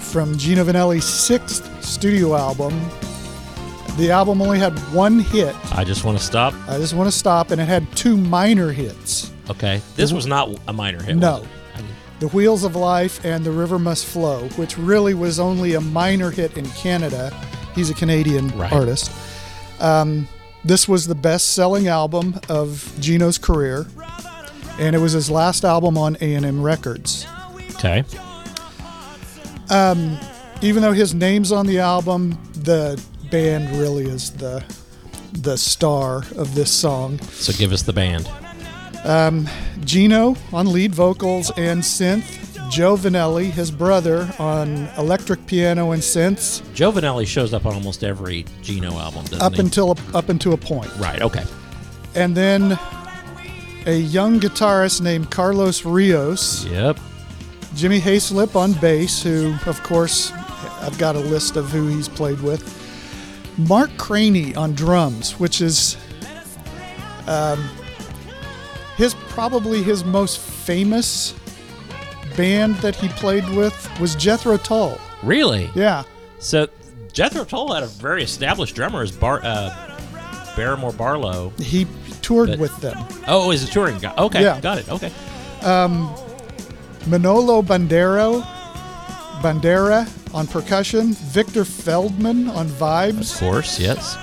from 0.00 0.38
Gino 0.38 0.64
Vannelli's 0.64 1.04
sixth 1.04 1.84
studio 1.84 2.36
album. 2.36 2.72
The 3.96 4.10
album 4.10 4.40
only 4.40 4.58
had 4.58 4.78
one 4.92 5.18
hit. 5.18 5.54
I 5.72 5.84
just 5.84 6.04
want 6.04 6.18
to 6.18 6.24
stop. 6.24 6.54
I 6.68 6.78
just 6.78 6.94
want 6.94 7.10
to 7.10 7.16
stop, 7.16 7.50
and 7.50 7.60
it 7.60 7.64
had 7.66 7.90
two 7.96 8.16
minor 8.16 8.70
hits 8.70 9.32
Okay. 9.50 9.80
This 9.96 10.12
was 10.12 10.26
not 10.26 10.50
a 10.68 10.72
minor 10.72 11.02
hit. 11.02 11.16
No. 11.16 11.44
The 12.20 12.28
Wheels 12.28 12.64
of 12.64 12.74
Life 12.74 13.24
and 13.24 13.44
The 13.44 13.52
River 13.52 13.78
Must 13.78 14.04
Flow, 14.04 14.48
which 14.56 14.76
really 14.76 15.14
was 15.14 15.38
only 15.38 15.74
a 15.74 15.80
minor 15.80 16.30
hit 16.30 16.56
in 16.56 16.66
Canada. 16.70 17.32
He's 17.74 17.90
a 17.90 17.94
Canadian 17.94 18.48
Right. 18.58 18.72
artist. 18.72 19.10
Um, 19.80 20.26
this 20.64 20.88
was 20.88 21.06
the 21.06 21.14
best 21.14 21.52
selling 21.54 21.86
album 21.86 22.40
of 22.48 22.92
Gino's 22.98 23.38
career, 23.38 23.86
and 24.80 24.96
it 24.96 24.98
was 24.98 25.12
his 25.12 25.30
last 25.30 25.64
album 25.64 25.96
on 25.96 26.16
A&M 26.20 26.60
Records. 26.60 27.26
Okay. 27.76 28.02
even 30.60 30.82
though 30.82 30.92
his 30.92 31.14
name's 31.14 31.52
on 31.52 31.66
the 31.66 31.78
album, 31.78 32.36
the 32.64 33.00
band 33.30 33.70
really 33.78 34.06
is 34.06 34.30
the 34.30 34.64
the 35.32 35.56
star 35.56 36.24
of 36.36 36.54
this 36.56 36.70
song. 36.70 37.20
So 37.32 37.52
give 37.52 37.70
us 37.72 37.82
the 37.82 37.92
band. 37.92 38.28
Gino 39.84 40.36
on 40.52 40.70
lead 40.72 40.94
vocals 40.94 41.50
and 41.56 41.80
synth, 41.82 42.44
Joe 42.70 42.96
Vannelli, 42.96 43.50
his 43.50 43.70
brother, 43.70 44.28
on 44.38 44.88
electric 44.98 45.46
piano 45.46 45.92
and 45.92 46.02
synths, 46.02 46.62
Joe 46.74 46.92
Vannelli 46.92 47.26
shows 47.26 47.54
up 47.54 47.64
on 47.64 47.74
almost 47.74 48.04
every 48.04 48.44
Gino 48.62 48.92
album, 48.98 49.24
doesn't 49.24 49.40
up 49.42 49.54
he? 49.54 49.60
until 49.60 49.96
up 50.14 50.28
until 50.28 50.52
a 50.52 50.56
point. 50.58 50.90
right. 50.98 51.22
Okay. 51.22 51.44
And 52.14 52.36
then 52.36 52.78
a 53.86 53.96
young 53.96 54.40
guitarist 54.40 55.00
named 55.00 55.30
Carlos 55.30 55.84
Rios, 55.84 56.64
Yep. 56.66 56.98
Jimmy 57.74 58.00
Haslip 58.00 58.56
on 58.56 58.72
bass, 58.74 59.22
who, 59.22 59.54
of 59.66 59.82
course, 59.82 60.32
I've 60.82 60.98
got 60.98 61.16
a 61.16 61.20
list 61.20 61.56
of 61.56 61.70
who 61.70 61.86
he's 61.86 62.08
played 62.08 62.40
with. 62.40 62.74
Mark 63.56 63.90
Craney 63.96 64.54
on 64.54 64.72
drums, 64.74 65.38
which 65.38 65.60
is 65.60 65.96
um, 67.26 67.62
his 68.98 69.14
probably 69.30 69.82
his 69.82 70.04
most 70.04 70.38
famous 70.38 71.34
band 72.36 72.74
that 72.76 72.94
he 72.94 73.08
played 73.08 73.48
with 73.50 73.74
was 73.98 74.14
Jethro 74.14 74.58
Tull. 74.58 74.98
Really? 75.22 75.70
Yeah, 75.74 76.02
So 76.38 76.68
Jethro 77.12 77.44
Tull 77.44 77.72
had 77.72 77.82
a 77.82 77.86
very 77.86 78.22
established 78.22 78.74
drummer 78.76 79.02
as 79.02 79.10
Bar 79.10 79.40
uh, 79.42 79.70
Barriemore 80.54 80.96
Barlow. 80.96 81.50
he 81.58 81.86
toured 82.22 82.50
But- 82.50 82.58
with 82.58 82.76
them. 82.80 82.96
Oh, 83.26 83.50
he's 83.50 83.64
a 83.64 83.66
touring 83.70 83.98
guy. 83.98 84.12
Okay, 84.18 84.42
Yeah. 84.42 84.60
got 84.60 84.78
it. 84.78 84.88
Okay. 84.90 85.10
Manolo 87.06 87.62
Bandero, 87.62 88.42
Bandera 89.40 90.06
on 90.34 90.46
percussion, 90.46 91.12
Victor 91.14 91.64
Feldman 91.64 92.48
on 92.50 92.68
vibes. 92.68 93.32
Of 93.34 93.40
course, 93.40 93.78
yes. 93.80 94.16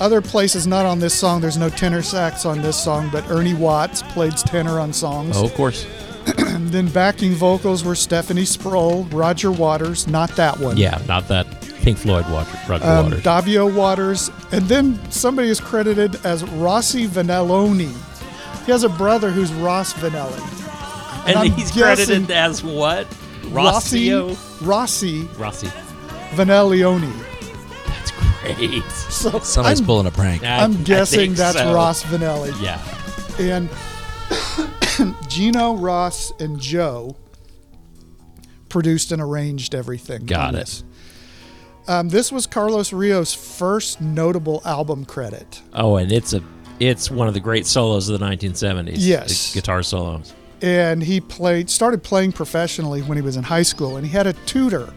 Other 0.00 0.22
places 0.22 0.66
not 0.66 0.86
on 0.86 0.98
this 0.98 1.12
song, 1.14 1.40
there's 1.42 1.58
no 1.58 1.68
tenor 1.68 2.00
sax 2.02 2.46
on 2.46 2.62
this 2.62 2.82
song, 2.82 3.10
but 3.12 3.28
Ernie 3.30 3.54
Watts 3.54 4.02
played 4.02 4.34
tenor 4.36 4.80
on 4.80 4.92
songs. 4.92 5.36
Oh, 5.36 5.44
of 5.44 5.54
course. 5.54 5.86
And 6.38 6.68
then 6.72 6.88
backing 6.88 7.32
vocals 7.32 7.84
were 7.84 7.94
Stephanie 7.94 8.42
Spruill, 8.42 9.12
Roger 9.12 9.52
Waters, 9.52 10.06
not 10.08 10.30
that 10.36 10.58
one. 10.58 10.76
Yeah, 10.78 11.00
not 11.06 11.28
that 11.28 11.46
Pink 11.82 11.98
Floyd 11.98 12.28
water, 12.30 12.50
Roger 12.68 12.84
Um, 12.86 13.04
Waters. 13.04 13.22
Davio 13.22 13.74
Waters. 13.74 14.30
And 14.52 14.66
then 14.66 14.98
somebody 15.10 15.48
is 15.48 15.60
credited 15.60 16.16
as 16.24 16.44
Rossi 16.44 17.06
Vanelloni. 17.06 17.94
He 18.64 18.72
has 18.72 18.84
a 18.84 18.88
brother 18.88 19.30
who's 19.30 19.52
Ross 19.54 19.92
Vannelli. 19.94 21.26
and 21.26 21.36
I'm 21.38 21.50
he's 21.52 21.70
credited 21.72 22.30
as 22.30 22.62
what? 22.62 23.06
Rossi, 23.48 24.08
Rossio? 24.10 24.66
Rossi 24.66 25.22
Rossi. 25.38 25.66
Vanellioni. 26.32 27.12
That's 28.54 28.58
great. 28.70 28.84
So 28.90 29.38
Somebody's 29.40 29.80
I'm, 29.80 29.86
pulling 29.86 30.06
a 30.06 30.10
prank. 30.10 30.42
I- 30.44 30.62
I'm 30.64 30.82
guessing 30.84 31.34
that's 31.34 31.56
so. 31.58 31.74
Ross 31.74 32.02
Vannelli. 32.04 32.52
Yeah. 32.62 32.80
And 33.38 33.68
Gino, 35.28 35.74
Ross, 35.76 36.32
and 36.40 36.58
Joe 36.60 37.16
produced 38.68 39.12
and 39.12 39.20
arranged 39.20 39.74
everything. 39.74 40.26
Got 40.26 40.54
it. 40.54 40.58
This. 40.58 40.84
Um, 41.88 42.08
this 42.08 42.30
was 42.30 42.46
Carlos 42.46 42.92
Rios' 42.92 43.34
first 43.34 44.00
notable 44.00 44.62
album 44.64 45.04
credit. 45.04 45.60
Oh, 45.72 45.96
and 45.96 46.12
it's 46.12 46.32
a 46.34 46.42
it's 46.78 47.10
one 47.10 47.28
of 47.28 47.34
the 47.34 47.40
great 47.40 47.66
solos 47.66 48.08
of 48.08 48.18
the 48.18 48.24
1970s. 48.24 48.92
Yes. 48.96 49.52
the 49.52 49.60
guitar 49.60 49.82
solos. 49.82 50.32
and 50.62 51.02
he 51.02 51.20
played 51.20 51.68
started 51.68 52.02
playing 52.02 52.32
professionally 52.32 53.02
when 53.02 53.16
he 53.18 53.22
was 53.22 53.36
in 53.36 53.42
high 53.42 53.62
school 53.62 53.96
and 53.96 54.06
he 54.06 54.12
had 54.12 54.26
a 54.26 54.32
tutor 54.44 54.92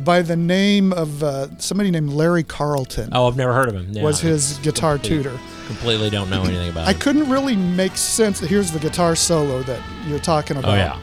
by 0.00 0.22
the 0.22 0.36
name 0.36 0.92
of 0.92 1.22
uh, 1.22 1.48
somebody 1.58 1.90
named 1.90 2.10
larry 2.10 2.42
carlton 2.42 3.08
Oh, 3.12 3.26
I've 3.28 3.36
never 3.36 3.52
heard 3.54 3.68
of 3.68 3.74
him. 3.74 3.88
Yeah, 3.90 4.02
was 4.02 4.20
his 4.20 4.58
guitar 4.62 4.94
complete- 4.94 5.22
tutor 5.24 5.38
Completely 5.66 6.10
don't 6.10 6.30
know 6.30 6.42
anything 6.44 6.68
about 6.68 6.86
i 6.86 6.92
him. 6.92 6.98
couldn't 7.00 7.28
really 7.30 7.56
make 7.56 7.96
sense 7.96 8.38
here's 8.40 8.70
the 8.70 8.78
guitar 8.78 9.16
solo 9.16 9.62
that 9.64 9.80
you're 10.06 10.18
talking 10.20 10.56
about 10.58 10.72
Oh 10.72 10.76
yeah. 10.76 10.98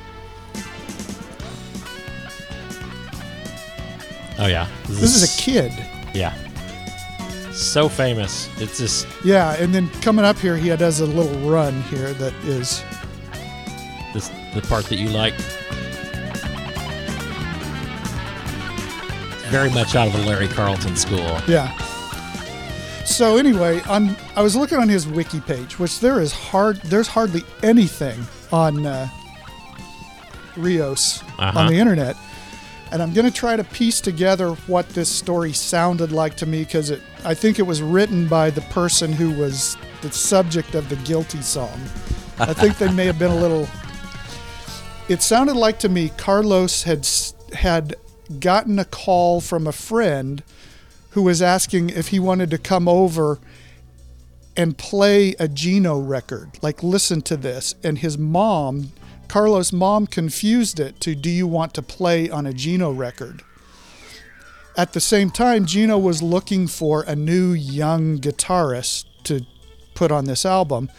Oh 4.40 4.48
yeah. 4.48 4.68
this 4.88 5.16
is 5.16 5.38
a 5.38 5.42
kid 5.42 5.72
Yeah. 6.14 6.34
So 7.52 7.88
famous. 7.88 8.50
It's 8.60 8.78
just 8.80 9.06
yeah 9.24 9.56
and 9.62 9.74
then 9.74 9.88
coming 10.02 10.26
up 10.26 10.38
here 10.38 10.58
he 10.58 10.70
does 10.76 11.02
a 11.02 11.06
little 11.06 11.50
run 11.50 11.82
here 11.84 12.14
that 12.14 12.34
is 12.46 12.84
this 14.14 14.30
the 14.54 14.62
part 14.68 14.86
that 14.86 14.98
you 14.98 15.10
like. 15.10 15.34
Very 19.54 19.70
much 19.70 19.96
out 19.96 20.08
of 20.08 20.14
the 20.14 20.26
Larry 20.26 20.48
Carlton 20.48 20.96
school. 20.96 21.40
Yeah. 21.48 21.70
So 23.06 23.38
anyway, 23.38 23.82
on 23.82 24.16
I 24.36 24.42
was 24.42 24.56
looking 24.56 24.80
on 24.80 24.90
his 24.90 25.06
wiki 25.08 25.40
page, 25.42 25.78
which 25.78 26.00
there 26.00 26.20
is 26.20 26.34
hard. 26.34 26.78
There's 26.78 27.08
hardly 27.08 27.44
anything 27.62 28.20
on 28.52 28.84
uh, 28.84 29.08
Rios 30.58 31.22
Uh-huh. 31.38 31.60
on 31.60 31.68
the 31.68 31.76
internet, 31.78 32.16
and 32.92 33.00
I'm 33.04 33.14
going 33.14 33.28
to 33.28 33.32
try 33.32 33.56
to 33.56 33.64
piece 33.64 34.02
together 34.02 34.54
what 34.66 34.90
this 34.90 35.08
story 35.10 35.54
sounded 35.54 36.12
like 36.12 36.36
to 36.38 36.48
me 36.48 36.64
because 36.64 36.90
it. 36.90 37.02
I 37.24 37.36
think 37.36 37.60
it 37.60 37.64
was 37.68 37.80
written 37.84 38.28
by 38.28 38.50
the 38.50 38.62
person 38.62 39.14
who 39.14 39.30
was 39.40 39.78
the 40.02 40.12
subject 40.12 40.74
of 40.74 40.90
the 40.90 40.96
guilty 40.98 41.44
song. 41.44 41.80
I 42.40 42.54
think 42.54 42.80
they 42.80 42.92
may 42.92 43.06
have 43.06 43.20
been 43.20 43.32
a 43.32 43.36
little. 43.40 43.68
It 45.10 45.22
sounded 45.22 45.56
like 45.56 45.78
to 45.80 45.90
me 45.90 46.10
Carlos 46.18 46.82
had 46.82 47.08
had 47.54 47.96
gotten 48.40 48.80
a 48.80 48.86
call 48.86 49.42
from 49.42 49.68
a 49.68 49.72
friend 49.72 50.44
who 51.12 51.22
was 51.22 51.42
asking 51.42 51.90
if 51.90 52.08
he 52.08 52.20
wanted 52.20 52.50
to 52.52 52.58
come 52.58 52.88
over 52.88 53.40
and 54.56 54.78
play 54.78 55.36
a 55.40 55.48
Gino 55.48 56.00
record. 56.00 56.52
Like, 56.62 56.84
listen 56.84 57.22
to 57.24 57.38
this. 57.38 57.76
And 57.84 58.00
his 58.00 58.18
mom, 58.18 58.92
Carlos' 59.28 59.72
mom, 59.72 60.08
confused 60.08 60.80
it 60.80 61.00
to 61.02 61.16
do 61.16 61.30
you 61.30 61.48
want 61.48 61.74
to 61.76 61.82
play 61.82 62.30
on 62.30 62.46
a 62.46 62.54
Gino 62.54 62.92
record? 62.92 63.44
At 64.76 64.94
the 64.94 65.00
same 65.00 65.30
time, 65.30 65.66
Gino 65.66 65.98
was 65.98 66.24
looking 66.24 66.68
for 66.68 67.04
a 67.04 67.16
new 67.16 67.52
young 67.52 68.18
guitarist 68.18 69.06
to 69.24 69.46
put 69.94 70.12
on 70.12 70.26
this 70.26 70.46
album. 70.46 70.90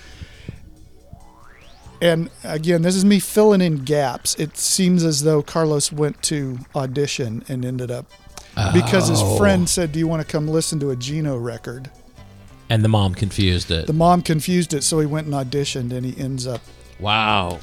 And 2.03 2.29
again, 2.43 2.83
this 2.83 2.95
is 2.97 3.05
me 3.05 3.19
filling 3.21 3.61
in 3.61 3.79
gaps. 3.85 4.35
It 4.37 4.57
seems 4.59 5.05
as 5.05 5.23
though 5.23 5.43
Carlos 5.43 5.91
went 5.93 6.23
to 6.25 6.59
audition 6.75 7.45
and 7.49 7.65
ended 7.65 7.91
up 7.91 8.07
because 8.73 9.09
his 9.09 9.21
Oh. 9.23 9.37
friend 9.39 9.69
said, 9.69 9.93
"Do 9.93 9.99
you 9.99 10.07
want 10.07 10.21
to 10.21 10.27
come 10.31 10.47
listen 10.49 10.79
to 10.81 10.91
a 10.91 10.97
Gino 10.97 11.37
record?" 11.37 11.91
And 12.71 12.83
the 12.85 12.89
mom 12.89 13.15
confused 13.15 13.71
it. 13.71 13.87
The 13.87 13.93
mom 13.93 14.23
confused 14.23 14.73
it, 14.75 14.83
so 14.85 14.99
he 14.99 15.07
went 15.07 15.27
and 15.27 15.35
auditioned, 15.35 15.93
and 15.93 16.05
he 16.05 16.21
ends 16.21 16.47
up. 16.47 16.61
wow. 17.01 17.59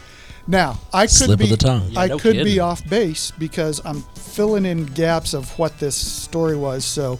Now 0.48 0.80
I 0.92 1.04
could 1.06 1.12
Slip 1.16 1.40
be 1.40 1.46
of 1.46 1.52
the 1.52 1.58
tongue. 1.58 1.90
Yeah, 1.92 2.00
I 2.02 2.08
no 2.08 2.18
could 2.18 2.34
be 2.34 2.38
kidding. 2.40 2.60
off 2.62 2.84
base 2.90 3.32
because 3.38 3.80
I'm 3.86 4.04
filling 4.16 4.66
in 4.66 4.86
gaps 4.86 5.34
of 5.36 5.50
what 5.60 5.78
this 5.80 5.96
story 5.96 6.56
was. 6.56 6.84
So 6.84 7.20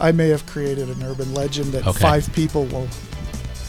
I 0.00 0.10
may 0.12 0.30
have 0.30 0.46
created 0.46 0.88
an 0.88 1.02
urban 1.02 1.34
legend 1.34 1.72
that 1.74 1.86
Okay. 1.86 1.98
five 2.00 2.32
people 2.32 2.64
will 2.64 2.88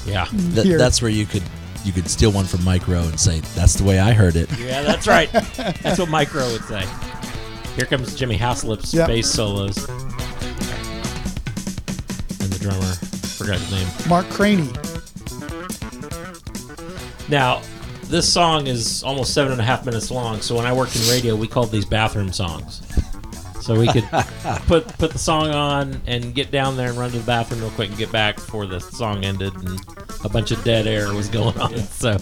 Yeah. 0.07 0.25
Th- 0.53 0.65
hear. 0.65 0.77
that's 0.77 1.01
where 1.01 1.11
you 1.11 1.25
could 1.25 1.43
you 1.87 1.93
could 1.93 2.09
steal 2.09 2.31
one 2.31 2.45
from 2.45 2.63
Mike 2.65 2.87
Rowe 2.87 3.07
and 3.07 3.17
say 3.19 3.39
that's 3.55 3.73
the 3.75 3.83
way 3.85 3.97
I 3.99 4.11
heard 4.11 4.35
it. 4.35 4.49
Yeah, 4.59 4.83
that's 4.83 5.07
right. 5.07 5.31
that's 5.81 5.97
what 5.97 6.09
Mike 6.09 6.33
Rowe 6.33 6.51
would 6.51 6.63
say. 6.65 6.83
Here 7.75 7.85
comes 7.85 8.13
Jimmy 8.15 8.37
Haslip's 8.37 8.93
Yep. 8.93 9.07
bass 9.07 9.31
solos. 9.31 9.77
And 12.39 12.51
the 12.51 12.59
drummer, 12.59 12.93
forgot 13.37 13.59
his 13.59 13.71
name. 13.71 13.87
Mark 14.09 14.27
Craney. 14.29 14.69
Now, 17.29 17.61
this 18.03 18.31
song 18.31 18.67
is 18.67 19.03
almost 19.03 19.33
seven 19.33 19.51
and 19.53 19.61
a 19.61 19.63
half 19.63 19.85
minutes 19.85 20.11
long. 20.11 20.41
So 20.41 20.55
when 20.55 20.65
I 20.65 20.73
worked 20.73 20.95
in 20.95 21.01
radio, 21.09 21.35
we 21.35 21.47
called 21.47 21.71
these 21.71 21.85
bathroom 21.85 22.31
songs. 22.33 22.81
So 23.67 23.77
we 23.77 23.87
could 23.87 24.05
put 24.67 24.87
put 24.97 25.11
the 25.11 25.19
song 25.19 25.49
on 25.49 26.01
and 26.07 26.33
get 26.33 26.51
down 26.51 26.77
there 26.77 26.87
and 26.87 26.97
run 26.97 27.11
to 27.11 27.17
the 27.19 27.25
bathroom 27.25 27.59
real 27.59 27.69
quick 27.71 27.89
and 27.89 27.97
get 27.97 28.11
back 28.13 28.35
before 28.37 28.65
the 28.65 28.79
song 28.79 29.25
ended 29.25 29.53
and 29.55 29.77
a 30.23 30.29
bunch 30.29 30.51
of 30.51 30.63
dead 30.63 30.87
air 30.87 31.13
was 31.13 31.27
going 31.27 31.57
on. 31.59 31.77
So 31.77 32.17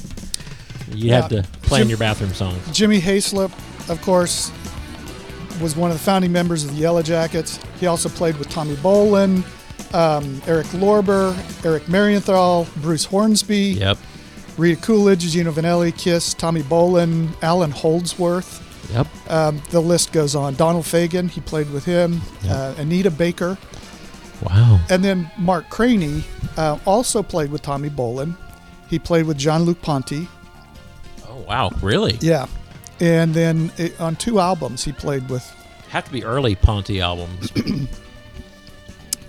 you 0.92 1.12
had 1.12 1.32
Yeah. 1.32 1.42
to 1.44 1.48
play 1.62 1.82
in 1.82 1.84
Jim- 1.84 1.90
your 1.90 1.98
bathroom 2.00 2.34
song. 2.34 2.56
Jimmy 2.72 3.00
Haslip, 3.00 3.52
of 3.90 4.02
course, 4.02 4.52
was 5.62 5.76
one 5.76 5.92
of 5.92 5.98
the 5.98 6.04
founding 6.04 6.32
members 6.32 6.64
of 6.64 6.76
the 6.76 6.82
Yellowjackets. 6.82 7.60
He 7.80 7.86
also 7.86 8.10
played 8.10 8.38
with 8.38 8.50
Tommy 8.50 8.76
Bolin, 8.78 9.44
um, 9.94 10.42
Eric 10.48 10.66
Lorber, 10.74 11.36
Eric 11.64 11.84
Marienthal, 11.88 12.68
Bruce 12.82 13.06
Hornsby, 13.06 13.78
Yep. 13.80 13.98
Rita 14.58 14.82
Coolidge, 14.82 15.30
Gino 15.32 15.52
Vannelli, 15.52 15.96
Kiss, 15.96 16.34
Tommy 16.34 16.64
Bolin, 16.64 17.30
Allan 17.44 17.72
Holdsworth. 17.72 18.62
Yep. 18.92 19.08
Um, 19.30 19.62
the 19.72 19.80
list 19.82 20.12
goes 20.14 20.36
on. 20.36 20.56
Donald 20.56 20.86
Fagen, 20.86 21.30
he 21.30 21.42
played 21.42 21.70
with 21.72 21.86
him. 21.86 22.22
Uh, 22.48 22.76
Anita 22.78 23.10
Baker. 23.12 23.58
Wow. 24.44 24.80
And 24.90 25.04
then 25.04 25.32
Mark 25.38 25.70
Craney 25.70 26.24
uh, 26.58 26.78
also 26.86 27.24
played 27.24 27.52
with 27.52 27.62
Tommy 27.62 27.90
Bolin. 27.90 28.38
He 28.90 29.00
played 29.00 29.26
with 29.26 29.38
Jean-Luc 29.38 29.82
Ponty. 29.82 30.28
Oh 31.28 31.38
wow, 31.48 31.72
really? 31.82 32.18
Yeah. 32.22 32.46
And 33.00 33.34
then 33.34 33.72
it, 33.78 34.00
on 34.00 34.16
two 34.16 34.40
albums, 34.40 34.84
he 34.84 34.92
played 34.92 35.30
with 35.30 35.44
Have 35.90 36.06
to 36.06 36.12
be 36.12 36.24
early 36.24 36.56
Ponty 36.56 37.02
albums. 37.02 37.52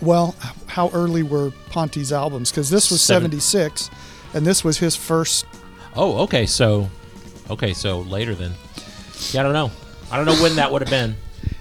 Well, 0.02 0.34
how 0.66 0.90
early 0.92 1.22
were 1.22 1.52
Ponty's 1.70 2.12
albums? 2.12 2.50
Because 2.50 2.68
this 2.68 2.90
was 2.90 3.00
Seven- 3.00 3.30
76, 3.30 3.90
and 4.34 4.46
this 4.46 4.62
was 4.62 4.78
his 4.78 4.94
first. 4.94 5.46
oh, 5.94 6.18
okay. 6.24 6.44
So, 6.46 6.90
okay, 7.50 7.72
so 7.72 8.00
later 8.00 8.34
then. 8.34 8.52
Yeah, 9.32 9.40
I 9.40 9.44
don't 9.44 9.52
know. 9.52 9.70
I 10.10 10.16
don't 10.16 10.26
know 10.26 10.40
when 10.42 10.56
that 10.56 10.70
would 10.70 10.82
have 10.82 10.90
been. 10.90 11.16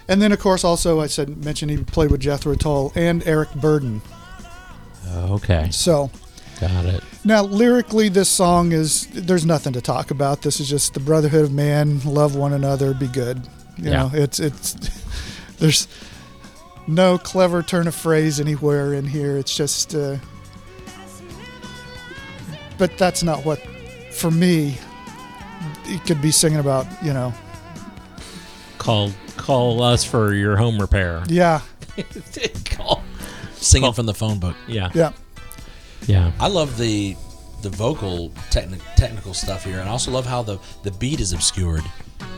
And 0.08 0.22
then, 0.22 0.32
of 0.32 0.39
course, 0.39 0.63
also 0.63 1.02
I 1.02 1.08
said 1.08 1.44
mentioned 1.44 1.72
he 1.72 1.78
played 1.78 2.12
with 2.12 2.22
Jethro 2.22 2.54
Tull 2.56 2.91
and 2.96 3.26
Eric 3.28 3.50
Burdon. 3.50 4.02
Okay, 5.15 5.68
So 5.72 6.10
got 6.60 6.86
it. 6.86 7.04
now 7.24 7.44
lyrically, 7.44 8.10
this 8.10 8.28
song 8.30 8.72
is 8.72 9.08
there's 9.08 9.46
nothing 9.46 9.74
to 9.74 9.82
talk 9.82 10.12
about. 10.12 10.41
This 10.41 10.60
is 10.60 10.70
just 10.70 10.94
the 10.94 11.00
brotherhood 11.00 11.46
of 11.46 11.52
man, 11.54 12.02
love 12.04 12.36
one 12.36 12.54
another, 12.54 12.94
be 12.94 13.08
good. 13.08 13.41
You 13.78 13.91
Yeah. 13.91 14.04
know, 14.04 14.12
it's 14.13 14.39
it's 14.39 14.74
there's 15.60 15.88
no 16.88 17.18
clever 17.18 17.63
turn 17.63 17.88
of 17.88 17.96
phrase 17.96 18.39
anywhere 18.39 18.94
in 18.94 19.06
here. 19.08 19.38
It's 19.38 19.56
just. 19.56 19.96
Uh, 19.96 20.18
but 22.78 22.98
that's 22.98 23.24
not 23.24 23.46
what, 23.46 23.60
for 24.12 24.30
me, 24.30 24.78
it 25.86 26.04
could 26.06 26.22
be 26.22 26.32
singing 26.32 26.60
about. 26.60 26.86
You 27.04 27.13
know, 27.13 27.34
Call 28.86 29.12
call 29.36 29.82
us 29.82 30.04
for 30.04 30.34
your 30.34 30.56
home 30.58 30.80
repair. 30.80 31.24
yeah, 31.28 31.62
call. 32.65 33.04
Singing 33.56 33.88
Cool. 33.88 33.93
from 33.93 34.06
the 34.06 34.13
phone 34.13 34.38
book. 34.39 34.56
Yeah, 34.67 34.91
yeah. 34.93 35.12
yeah. 36.06 36.32
I 36.39 36.48
love 36.48 36.78
the 36.78 37.15
the 37.63 37.69
vocal 37.71 38.30
techni- 38.52 38.80
technical 38.95 39.34
stuff 39.34 39.63
here, 39.65 39.80
and 39.80 39.89
I 39.89 39.91
also 39.91 40.12
love 40.12 40.26
how 40.28 40.43
the 40.43 40.60
the 40.84 40.91
beat 40.91 41.19
is 41.19 41.34
obscured. 41.34 41.82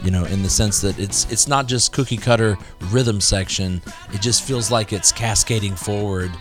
You 0.04 0.12
know, 0.12 0.24
in 0.26 0.42
the 0.42 0.50
sense 0.50 0.80
that 0.82 0.98
it's 1.00 1.30
it's 1.32 1.48
not 1.50 1.68
just 1.68 1.92
cookie 1.92 2.16
cutter 2.18 2.58
rhythm 2.92 3.20
section. 3.20 3.82
It 4.14 4.22
just 4.22 4.44
feels 4.44 4.72
like 4.72 4.94
it's 4.94 5.12
cascading 5.12 5.76
forward 5.76 6.32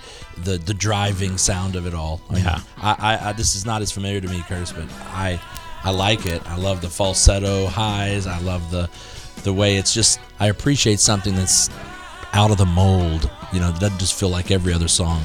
the 0.44 0.58
the 0.58 0.74
driving 0.74 1.36
sound 1.36 1.74
of 1.74 1.84
it 1.86 1.94
all. 1.94 2.20
I 2.30 2.34
mean, 2.34 2.44
Yeah. 2.44 2.60
I, 2.76 2.92
I, 2.98 3.28
I 3.30 3.32
this 3.32 3.56
is 3.56 3.66
not 3.66 3.82
as 3.82 3.90
familiar 3.90 4.20
to 4.20 4.28
me, 4.28 4.42
Curtis, 4.46 4.70
but 4.72 4.84
I 5.12 5.40
I 5.82 5.90
like 5.90 6.26
it. 6.26 6.46
I 6.48 6.56
love 6.56 6.80
the 6.80 6.90
falsetto 6.90 7.66
highs. 7.66 8.26
I 8.28 8.38
love 8.40 8.70
the 8.70 8.88
the 9.46 9.52
way 9.54 9.76
it's 9.78 9.94
just. 9.94 10.20
I 10.38 10.48
appreciate 10.48 11.00
something 11.00 11.34
that's 11.34 11.70
out 12.34 12.50
of 12.50 12.58
the 12.58 12.66
mold. 12.66 13.30
You 13.52 13.60
know, 13.60 13.70
that 13.72 13.80
doesn't 13.80 13.98
just 13.98 14.18
feel 14.18 14.28
like 14.28 14.50
every 14.50 14.74
other 14.74 14.88
song. 14.88 15.22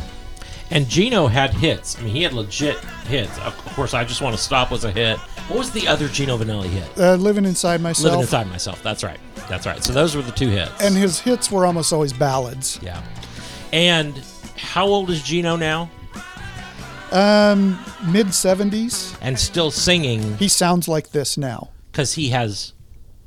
And 0.70 0.88
Gino 0.88 1.28
had 1.28 1.54
hits. 1.54 2.00
I 2.00 2.04
mean, 2.04 2.16
he 2.16 2.24
had 2.24 2.32
legit 2.32 2.78
hits. 3.08 3.38
Of 3.40 3.58
course, 3.76 3.94
I 3.94 4.06
just 4.06 4.22
want 4.22 4.38
to 4.38 4.42
stop 4.42 4.72
was 4.72 4.86
a 4.86 4.92
hit. 4.92 5.18
What 5.50 5.60
was 5.60 5.72
the 5.72 5.86
other 5.86 6.08
Gino 6.08 6.38
Vannelli 6.38 6.68
hit? 6.70 6.90
Uh, 6.98 7.16
living 7.16 7.44
inside 7.44 7.82
myself. 7.82 8.06
Living 8.06 8.22
inside 8.22 8.48
myself. 8.48 8.82
That's 8.82 9.04
right. 9.04 9.20
That's 9.50 9.66
right. 9.66 9.84
So 9.84 9.92
those 9.92 10.16
were 10.16 10.22
the 10.22 10.32
two 10.32 10.48
hits. 10.48 10.72
and 10.82 10.96
his 10.96 11.20
hits 11.20 11.52
were 11.52 11.66
almost 11.66 11.92
always 11.92 12.14
ballads. 12.14 12.80
yeah. 12.82 13.04
And 13.74 14.22
how 14.56 14.86
old 14.86 15.10
is 15.10 15.22
Gino 15.24 15.58
now? 15.58 15.90
Um, 17.12 17.78
mid 18.08 18.34
seventies. 18.34 19.18
And 19.22 19.38
still 19.38 19.72
singing 19.72 20.38
He 20.38 20.48
sounds 20.48 20.88
like 20.88 21.10
this 21.12 21.38
now. 21.38 21.70
because 21.92 22.14
he 22.14 22.30
has 22.30 22.72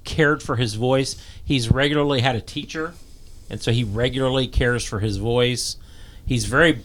cared 0.05 0.43
for 0.43 0.57
his 0.57 0.75
voice. 0.75 1.17
He's 1.45 1.71
regularly 1.71 2.21
had 2.21 2.37
a 2.37 2.40
teacher, 2.40 2.95
and 3.51 3.61
so 3.61 3.73
he 3.73 3.85
regularly 3.85 4.47
cares 4.47 4.85
for 4.85 5.01
his 5.01 5.17
voice. 5.17 5.77
He's 6.27 6.45
very, 6.47 6.81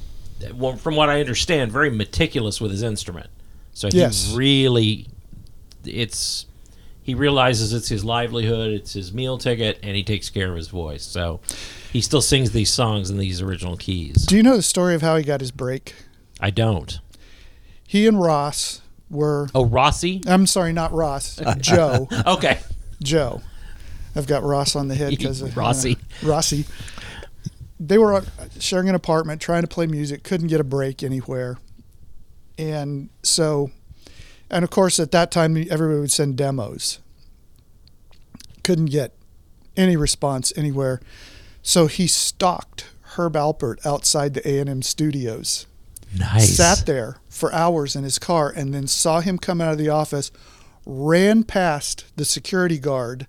well, 0.54 0.76
from 0.76 0.96
what 0.96 1.10
I 1.10 1.20
understand, 1.20 1.72
very 1.72 1.90
meticulous 1.90 2.60
with 2.60 2.72
his 2.72 2.82
instrument. 2.84 3.28
So 3.74 3.88
he 3.92 3.98
Yes. 4.00 4.32
really, 4.34 5.08
it's 5.86 6.46
he 7.02 7.16
realizes 7.16 7.74
it's 7.74 7.88
his 7.88 8.04
livelihood, 8.06 8.72
it's 8.72 8.94
his 8.94 9.12
meal 9.14 9.38
ticket, 9.40 9.80
and 9.82 9.96
he 9.96 10.04
takes 10.04 10.30
care 10.30 10.50
of 10.52 10.56
his 10.58 10.68
voice. 10.68 11.04
So 11.04 11.40
he 11.92 12.02
still 12.02 12.22
sings 12.22 12.52
these 12.52 12.70
songs 12.72 13.10
in 13.10 13.18
these 13.18 13.42
original 13.42 13.78
keys. 13.78 14.26
Do 14.28 14.36
you 14.38 14.44
know 14.44 14.56
the 14.56 14.62
story 14.62 14.94
of 14.94 15.02
how 15.02 15.16
he 15.16 15.24
got 15.24 15.42
his 15.42 15.50
break? 15.52 15.96
I 16.40 16.52
don't. 16.52 17.00
He 17.88 18.06
and 18.06 18.22
Ross 18.22 18.82
were. 19.10 19.48
Oh, 19.56 19.66
Rossi. 19.66 20.22
I'm 20.28 20.46
sorry, 20.46 20.72
not 20.72 20.92
Ross. 20.94 21.40
Joe. 21.60 22.08
Okay, 22.28 22.60
Joe. 23.02 23.42
I've 24.16 24.28
got 24.28 24.44
Ross 24.44 24.76
on 24.76 24.88
the 24.88 24.96
head 24.96 25.10
because 25.18 25.42
of 25.42 25.56
Rossi. 25.56 25.98
Rossi. 26.24 26.66
They 27.80 27.98
were 27.98 28.14
uh, 28.14 28.26
sharing 28.60 28.90
an 28.90 28.96
apartment, 28.96 29.42
trying 29.42 29.62
to 29.62 29.68
play 29.68 29.88
music, 29.88 30.24
couldn't 30.24 30.48
get 30.48 30.60
a 30.60 30.66
break 30.66 31.02
anywhere, 31.02 31.58
and 32.58 33.10
so, 33.24 33.72
and 34.50 34.64
of 34.66 34.70
course, 34.70 35.00
at 35.00 35.12
that 35.12 35.32
time, 35.32 35.56
everybody 35.70 36.02
would 36.02 36.12
send 36.12 36.36
demos. 36.36 37.00
Couldn't 38.64 38.88
get 38.88 39.16
any 39.78 39.96
response 39.96 40.52
anywhere, 40.58 41.00
so 41.62 41.88
he 41.88 42.06
stalked 42.06 42.88
Herb 43.16 43.34
Alpert 43.34 43.86
outside 43.86 44.34
the 44.34 44.46
A 44.48 44.60
and 44.60 44.70
M 44.70 44.82
studios 44.82 45.66
nice. 46.18 46.56
sat 46.56 46.86
there 46.86 47.18
for 47.30 47.54
hours 47.54 47.96
in 47.96 48.04
his 48.04 48.20
car 48.20 48.50
and 48.50 48.74
then 48.74 48.88
saw 48.88 49.22
him 49.22 49.38
come 49.38 49.62
out 49.62 49.72
of 49.72 49.78
the 49.78 49.90
office, 49.90 50.32
ran 50.90 51.44
past 51.44 52.06
the 52.16 52.26
security 52.26 52.80
guard 52.80 53.28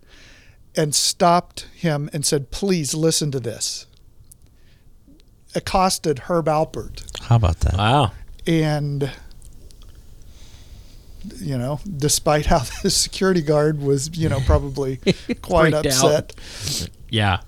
and 0.75 0.95
stopped 0.95 1.69
him 1.75 2.09
and 2.13 2.25
said, 2.25 2.51
Please 2.51 2.95
listen 2.95 3.31
to 3.31 3.41
this. 3.41 3.87
Accosted 5.55 6.21
Herb 6.21 6.47
Alpert. 6.47 7.05
How 7.25 7.37
about 7.37 7.61
that? 7.61 7.77
Wow. 7.77 8.13
And, 8.47 9.13
you 11.37 11.59
know, 11.59 11.81
despite 11.97 12.47
how 12.47 12.59
the 12.83 12.91
security 12.91 13.43
guard 13.43 13.81
was, 13.81 14.17
you 14.17 14.29
know, 14.29 14.41
probably 14.47 14.97
quite 15.43 15.73
Freaked 15.73 15.87
upset. 15.87 16.35
Yeah. 17.11 17.41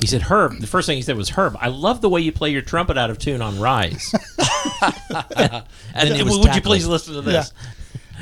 He 0.00 0.06
said, 0.06 0.22
Herb, 0.22 0.60
the 0.60 0.66
first 0.66 0.86
thing 0.86 0.96
he 0.96 1.02
said 1.02 1.16
was, 1.16 1.30
Herb, 1.30 1.56
I 1.58 1.68
love 1.68 2.02
the 2.02 2.10
way 2.10 2.20
you 2.20 2.30
play 2.30 2.50
your 2.50 2.60
trumpet 2.60 2.98
out 2.98 3.08
of 3.08 3.18
tune 3.18 3.40
on 3.40 3.58
Rise. 3.58 4.14
and 4.82 5.64
then 5.94 6.14
he 6.14 6.22
was 6.22 6.38
would 6.38 6.54
you 6.54 6.60
please 6.60 6.86
listen 6.86 7.14
to 7.14 7.22
this? 7.22 7.52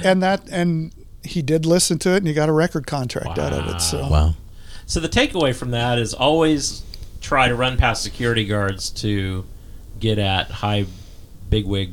And 0.03 0.23
that, 0.23 0.49
and 0.51 0.93
he 1.25 1.43
did 1.43 1.67
listen 1.67 1.99
to 2.01 2.11
it 2.11 2.19
and 2.19 2.27
he 2.27 2.35
got 2.35 2.49
a 2.49 2.53
record 2.53 2.87
contract 2.87 3.39
out 3.39 3.53
of 3.53 3.75
it. 3.75 3.81
So, 3.81 4.09
Wow. 4.09 4.35
So 4.87 5.01
the 5.01 5.09
takeaway 5.09 5.55
from 5.55 5.71
that 5.71 5.99
is 5.99 6.13
always 6.13 6.83
try 7.21 7.49
to 7.49 7.55
run 7.55 7.77
past 7.77 8.03
security 8.03 8.45
guards 8.45 8.91
to 8.91 9.47
get 9.99 10.19
at 10.19 10.51
high 10.51 10.87
bigwig. 11.49 11.93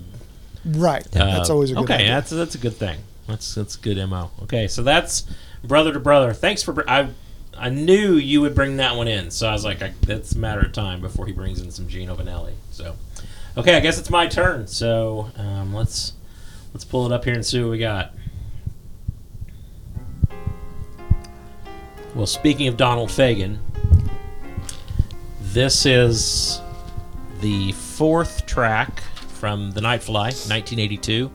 right. 0.65 1.05
that's 1.09 1.49
uh, 1.49 1.53
always 1.53 1.71
a 1.71 1.75
good 1.75 1.83
okay. 1.83 1.93
idea. 1.95 2.07
That's 2.07 2.29
that's 2.31 2.55
a 2.55 2.57
good 2.57 2.75
thing. 2.75 2.99
That's 3.27 3.55
that's 3.55 3.75
good 3.77 3.97
mo. 4.09 4.31
Okay, 4.43 4.67
so 4.67 4.83
that's 4.83 5.23
brother 5.63 5.93
to 5.93 5.99
brother. 5.99 6.33
Thanks 6.33 6.61
for 6.61 6.87
I 6.89 7.09
I 7.57 7.69
knew 7.69 8.15
you 8.15 8.41
would 8.41 8.55
bring 8.55 8.77
that 8.77 8.95
one 8.95 9.07
in, 9.07 9.31
so 9.31 9.47
I 9.47 9.53
was 9.53 9.63
like, 9.63 9.81
I, 9.81 9.93
that's 10.01 10.33
a 10.33 10.37
matter 10.37 10.61
of 10.61 10.73
time 10.73 10.99
before 10.99 11.25
he 11.25 11.31
brings 11.31 11.61
in 11.61 11.71
some 11.71 11.87
Gino 11.87 12.15
Vannelli. 12.15 12.53
So 12.71 12.95
okay, 13.55 13.77
I 13.77 13.79
guess 13.79 13.99
it's 13.99 14.09
my 14.09 14.27
turn. 14.27 14.67
So 14.67 15.29
um, 15.37 15.73
let's 15.73 16.13
let's 16.73 16.83
pull 16.83 17.05
it 17.05 17.11
up 17.13 17.23
here 17.23 17.35
and 17.35 17.45
see 17.45 17.61
what 17.61 17.71
we 17.71 17.77
got. 17.77 18.13
Well, 22.21 22.27
speaking 22.27 22.67
of 22.67 22.77
Donald 22.77 23.09
Fagen, 23.09 23.57
this 25.41 25.87
is 25.87 26.61
the 27.39 27.71
fourth 27.71 28.45
track 28.45 29.01
from 29.15 29.71
The 29.71 29.81
Nightfly, 29.81 30.47
1982. 30.47 31.31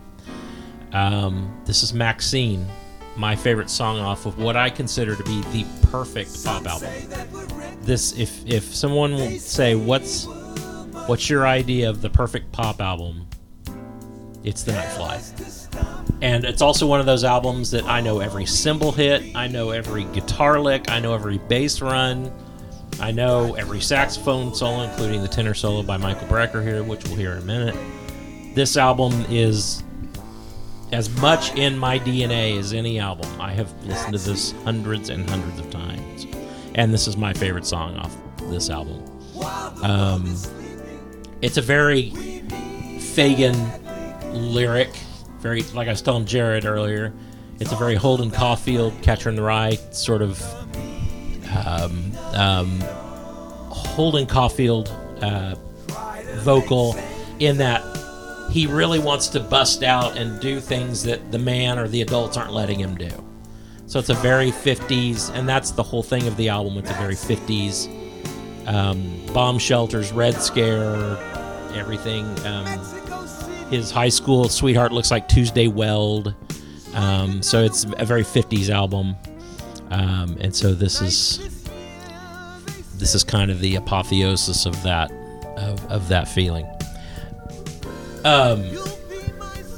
Um, 0.93 1.61
this 1.65 1.83
is 1.83 1.93
Maxine, 1.93 2.65
my 3.17 3.35
favorite 3.35 3.69
song 3.69 3.99
off 3.99 4.27
of 4.27 4.39
what 4.39 4.57
I 4.57 4.71
consider 4.71 5.17
to 5.17 5.25
be 5.25 5.43
the 5.51 5.67
perfect 5.91 6.45
pop 6.45 6.65
album. 6.65 6.93
This, 7.83 8.17
if 8.17 8.47
if 8.47 8.73
someone 8.73 9.15
will 9.15 9.41
say 9.41 9.75
what's 9.75 10.27
what's 11.09 11.29
your 11.29 11.49
idea 11.49 11.91
of 11.91 12.01
the 12.01 12.11
perfect 12.11 12.53
pop 12.53 12.81
album, 12.81 13.27
it's 14.45 14.63
The 14.63 14.71
Nightfly. 14.71 15.66
And 16.23 16.45
it's 16.45 16.63
also 16.63 16.87
one 16.87 17.01
of 17.01 17.07
those 17.07 17.25
albums 17.25 17.71
that 17.73 17.85
I 17.85 18.01
know 18.01 18.21
every 18.21 18.47
cymbal 18.47 18.93
hit, 18.93 19.37
I 19.37 19.49
know 19.49 19.71
every 19.71 20.05
guitar 20.05 20.59
lick, 20.59 20.91
I 20.91 20.99
know 21.01 21.15
every 21.15 21.39
bass 21.39 21.81
run, 21.83 22.33
I 23.01 23.11
know 23.11 23.55
every 23.55 23.81
saxophone 23.81 24.55
solo, 24.55 24.83
including 24.83 25.21
the 25.21 25.29
tenor 25.29 25.53
solo 25.53 25.83
by 25.83 25.99
Michael 25.99 26.27
Brecker 26.29 26.63
here, 26.63 26.83
which 26.83 27.05
we'll 27.05 27.17
hear 27.17 27.33
in 27.33 27.39
a 27.39 27.45
minute. 27.45 27.77
This 28.55 28.79
album 28.79 29.27
is 29.29 29.83
as 30.93 31.11
much 31.21 31.55
in 31.57 31.77
my 31.77 31.99
DNA 31.99 32.59
as 32.59 32.73
any 32.73 32.99
album. 32.99 33.29
I 33.39 33.53
have 33.53 33.71
listened 33.85 34.17
to 34.17 34.25
this 34.25 34.53
hundreds 34.65 35.11
and 35.11 35.29
hundreds 35.29 35.59
of 35.59 35.69
times, 35.71 36.27
and 36.75 36.93
this 36.93 37.07
is 37.07 37.19
my 37.19 37.35
favorite 37.35 37.67
song 37.67 37.97
off 37.99 38.17
this 38.45 38.71
album. 38.71 39.05
Um, 39.83 40.35
it's 41.43 41.59
a 41.59 41.63
very 41.63 42.13
Fagen 42.99 43.55
lyric, 44.33 44.91
very 45.47 45.63
like 45.75 45.87
I 45.87 45.93
was 45.93 46.03
telling 46.03 46.25
Jarrod 46.25 46.65
earlier. 46.65 47.13
It's 47.61 47.73
a 47.73 47.77
very 47.77 47.95
Holden 47.95 48.31
Caulfield, 48.31 48.93
Catcher 49.03 49.29
in 49.29 49.37
the 49.37 49.43
Rye 49.43 49.77
sort 49.93 50.21
of 50.21 50.43
um, 51.65 52.13
um, 52.35 52.81
Holden 53.71 54.27
Caulfield 54.27 54.89
uh, 55.23 55.55
vocal 56.39 56.97
in 57.39 57.59
that 57.59 57.83
he 58.51 58.67
really 58.67 58.99
wants 58.99 59.29
to 59.29 59.41
bust 59.41 59.83
out 59.83 60.19
and 60.19 60.41
do 60.41 60.61
things 60.61 61.05
that 61.05 61.31
the 61.31 61.39
man 61.39 61.79
or 61.79 61.87
the 61.89 62.03
adults 62.03 62.37
aren't 62.37 62.53
letting 62.53 62.81
him 62.81 62.97
do. 62.97 63.11
So 63.87 64.01
it's 64.01 64.09
a 64.09 64.15
very 64.15 64.51
50s, 64.51 65.33
and 65.33 65.49
that's 65.49 65.71
the 65.71 65.83
whole 65.83 66.03
thing 66.03 66.27
of 66.27 66.37
the 66.37 66.49
album. 66.49 66.77
It's 66.77 66.91
a 66.91 66.95
very 66.95 67.15
50s 67.15 67.89
um, 68.67 69.25
bomb 69.33 69.59
shelters, 69.59 70.13
Red 70.13 70.35
Scare, 70.35 71.17
everything. 71.75 72.25
Um, 72.45 72.96
his 73.71 73.91
high 73.91 74.09
school 74.09 74.49
sweetheart 74.49 74.93
looks 74.93 75.11
like 75.11 75.29
Tuesday 75.29 75.69
Weld. 75.69 76.35
Um, 76.95 77.43
so 77.43 77.63
it's 77.63 77.85
a 77.99 78.05
very 78.05 78.23
50s 78.23 78.71
album. 78.71 79.17
Um, 79.91 80.37
and 80.41 80.55
so 80.55 80.75
this 80.75 81.01
is 81.01 81.39
this 82.95 83.15
is 83.15 83.23
kind 83.23 83.51
of 83.51 83.61
the 83.61 83.77
apotheosis 83.77 84.67
of 84.67 84.83
that 84.83 85.11
of, 85.57 85.85
of 85.91 86.09
that 86.09 86.29
feeling. 86.29 86.67
Um, 88.25 88.63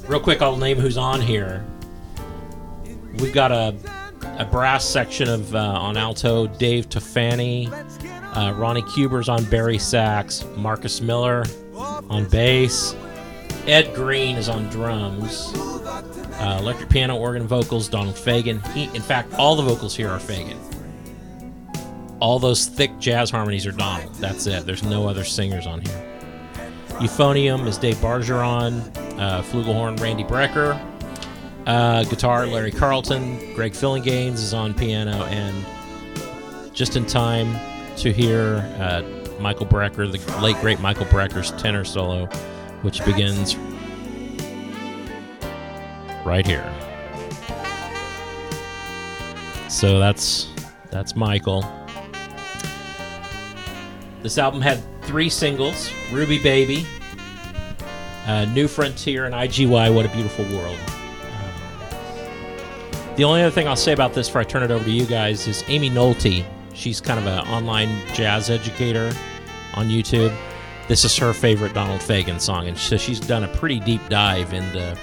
real 0.06 0.20
quick, 0.20 0.40
I'll 0.40 0.56
name 0.56 0.78
who's 0.78 0.96
on 0.96 1.20
here. 1.20 1.64
We've 3.18 3.34
got 3.34 3.52
a 3.52 3.74
a 4.38 4.44
brass 4.44 4.84
section 4.84 5.28
of 5.28 5.54
uh, 5.54 5.58
on 5.58 5.96
alto, 5.96 6.46
Dave 6.46 6.88
Tofani, 6.88 7.68
uh, 8.36 8.52
Ronnie 8.54 8.82
Cuber's 8.94 9.28
on 9.28 9.44
bari 9.46 9.78
sax, 9.78 10.44
Marcus 10.56 11.00
Miller 11.00 11.44
on 11.76 12.28
bass, 12.28 12.94
Ed 13.66 13.94
Green 13.94 14.36
is 14.36 14.48
on 14.48 14.68
drums, 14.70 15.52
uh, 15.54 16.58
electric 16.60 16.88
piano, 16.88 17.16
organ, 17.16 17.46
vocals, 17.46 17.88
Donald 17.88 18.16
Fagen. 18.16 18.66
He, 18.72 18.84
in 18.96 19.02
fact, 19.02 19.34
all 19.34 19.56
the 19.56 19.62
vocals 19.62 19.94
here 19.94 20.08
are 20.08 20.18
Fagen. 20.18 20.58
All 22.20 22.38
those 22.38 22.66
thick 22.66 22.90
jazz 22.98 23.30
harmonies 23.30 23.66
are 23.66 23.72
Donald. 23.72 24.14
That's 24.14 24.46
it. 24.46 24.66
There's 24.66 24.82
no 24.82 25.06
other 25.08 25.24
singers 25.24 25.66
on 25.66 25.82
here. 25.82 26.04
Euphonium 26.98 27.66
is 27.66 27.78
Dave 27.78 28.00
Bargeron, 28.00 28.80
uh, 29.20 29.42
flugelhorn 29.42 30.00
Randy 30.00 30.24
Brecker, 30.24 30.80
uh, 31.66 32.02
guitar 32.04 32.46
Larry 32.46 32.72
Carlton, 32.72 33.54
Greg 33.54 33.72
Phillinganes 33.72 34.34
is 34.34 34.54
on 34.54 34.74
piano, 34.74 35.24
and 35.26 35.64
just 36.72 36.96
in 36.96 37.06
time 37.06 37.54
to 37.98 38.12
hear 38.12 38.56
uh, 38.80 39.02
Michael 39.38 39.66
Brecker, 39.66 40.10
the 40.10 40.40
late 40.40 40.56
great 40.60 40.80
Michael 40.80 41.06
Brecker's 41.06 41.52
tenor 41.52 41.84
solo, 41.84 42.28
which 42.82 43.04
begins 43.04 43.56
right 46.24 46.46
here. 46.46 46.72
So 49.68 49.98
that's 49.98 50.48
that's 50.90 51.14
Michael. 51.14 51.64
This 54.22 54.38
album 54.38 54.60
had 54.60 54.80
three 55.02 55.28
singles: 55.28 55.90
"Ruby 56.12 56.38
Baby," 56.38 56.86
uh, 58.26 58.44
"New 58.46 58.66
Frontier," 58.68 59.26
and 59.26 59.34
"IGY." 59.34 59.94
What 59.94 60.04
a 60.04 60.08
beautiful 60.08 60.44
world. 60.46 60.78
Um, 61.32 61.52
the 63.16 63.24
only 63.24 63.42
other 63.42 63.50
thing 63.50 63.68
I'll 63.68 63.76
say 63.76 63.92
about 63.92 64.14
this 64.14 64.28
before 64.28 64.40
I 64.40 64.44
turn 64.44 64.62
it 64.62 64.70
over 64.70 64.84
to 64.84 64.90
you 64.90 65.06
guys 65.06 65.46
is 65.46 65.62
Aimee 65.68 65.90
Nolte. 65.90 66.44
She's 66.74 67.00
kind 67.00 67.18
of 67.18 67.26
an 67.26 67.46
online 67.48 67.90
jazz 68.14 68.50
educator 68.50 69.12
on 69.74 69.88
YouTube. 69.88 70.36
This 70.88 71.04
is 71.04 71.14
her 71.18 71.34
favorite 71.34 71.74
Donald 71.74 72.00
Fagen 72.00 72.40
song, 72.40 72.66
and 72.66 72.76
so 72.76 72.96
she's 72.96 73.20
done 73.20 73.44
a 73.44 73.48
pretty 73.48 73.78
deep 73.78 74.00
dive 74.08 74.54
into 74.54 74.96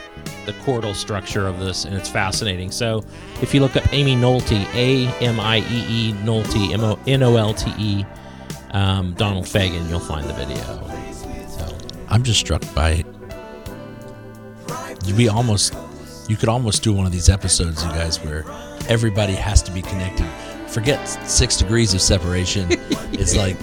the 0.48 0.54
chordal 0.63 0.95
structure 0.95 1.48
of 1.48 1.60
this, 1.60 1.86
and 1.86 1.95
it's 1.95 2.10
fascinating. 2.10 2.71
So 2.71 3.04
if 3.41 3.54
you 3.54 3.60
look 3.60 3.76
up 3.76 3.93
Aimee 3.93 4.15
Nolte, 4.15 4.65
A 4.74 5.08
M 5.24 5.39
I 5.39 5.58
E 5.60 6.10
E 6.10 6.13
Nolte, 6.24 6.74
M 6.74 6.84
O 6.84 7.00
N 7.06 7.21
O 7.21 7.36
L 7.36 7.54
T 7.54 7.71
E, 7.78 8.06
um, 8.71 9.13
Donald 9.13 9.45
Fagen, 9.45 9.88
you'll 9.88 10.00
find 10.00 10.28
the 10.28 10.34
video. 10.34 10.63
So 11.48 11.78
I'm 12.10 12.24
just 12.24 12.39
struck 12.39 12.63
by. 12.74 12.89
it. 12.91 13.06
We 15.15 15.30
almost, 15.30 15.76
you 16.28 16.36
could 16.36 16.50
almost 16.50 16.82
do 16.82 16.93
one 16.93 17.06
of 17.06 17.12
these 17.12 17.30
episodes, 17.30 17.84
you 17.84 17.89
guys, 17.89 18.17
where 18.24 18.43
everybody 18.89 19.34
has 19.34 19.62
to 19.62 19.71
be 19.71 19.84
connected. 19.84 20.26
Forget 20.67 21.06
six 21.30 21.58
degrees 21.58 21.93
of 21.93 22.02
separation. 22.02 22.67
it's 23.13 23.36
like 23.36 23.56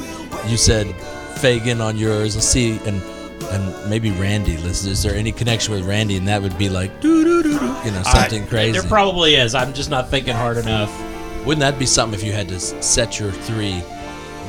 you 0.47 0.57
said, 0.57 0.87
Fagen 1.37 1.81
on 1.85 1.97
yours. 1.97 2.35
Let's 2.35 2.49
see, 2.49 2.79
and 2.87 3.03
and 3.51 3.91
maybe 3.91 4.11
Randy. 4.13 4.53
Is 4.55 5.03
there 5.03 5.15
any 5.15 5.33
connection 5.33 5.75
with 5.75 5.85
Randy? 5.85 6.17
And 6.17 6.27
that 6.29 6.41
would 6.43 6.57
be 6.59 6.69
like, 6.69 7.01
doo 7.01 7.25
doo 7.25 7.43
doo 7.43 7.59
doo, 7.59 7.75
you 7.85 7.91
know, 7.91 8.03
something 8.05 8.45
I- 8.45 8.47
crazy. 8.47 8.73
There 8.79 8.89
probably 8.89 9.35
is. 9.35 9.55
I'm 9.55 9.73
just 9.75 9.91
not 9.91 10.09
thinking 10.09 10.35
hard 10.35 10.57
enough. 10.57 10.91
Wouldn't 11.45 11.61
that 11.61 11.79
be 11.79 11.87
something 11.87 12.19
if 12.19 12.25
you 12.25 12.33
had 12.33 12.49
to 12.49 12.61
set 12.61 13.19
your 13.19 13.33
three 13.33 13.83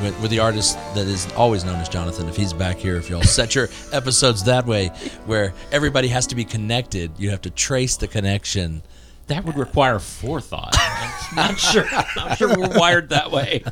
with, 0.03 0.19
with 0.21 0.29
the 0.29 0.37
artist 0.39 0.77
that 0.93 1.07
is 1.07 1.31
always 1.33 1.65
known 1.65 1.77
as 1.77 1.89
Jonathan? 1.89 2.29
If 2.29 2.35
he's 2.35 2.53
back 2.53 2.77
here, 2.77 2.95
if 2.97 3.09
y'all 3.09 3.23
set 3.23 3.55
your 3.55 3.67
episodes 3.91 4.43
that 4.43 4.65
way, 4.67 4.89
where 5.25 5.53
everybody 5.71 6.07
has 6.09 6.27
to 6.27 6.35
be 6.35 6.45
connected, 6.45 7.11
you 7.17 7.31
have 7.31 7.41
to 7.41 7.49
trace 7.49 7.97
the 7.97 8.07
connection. 8.07 8.83
That 9.27 9.43
would 9.45 9.57
require 9.57 9.97
forethought. 9.99 10.75
I'm 10.77 11.35
not 11.35 11.57
sure. 11.59 11.85
I'm 11.91 12.05
not 12.15 12.37
sure 12.37 12.55
we're 12.55 12.77
wired 12.77 13.09
that 13.09 13.31
way. 13.31 13.63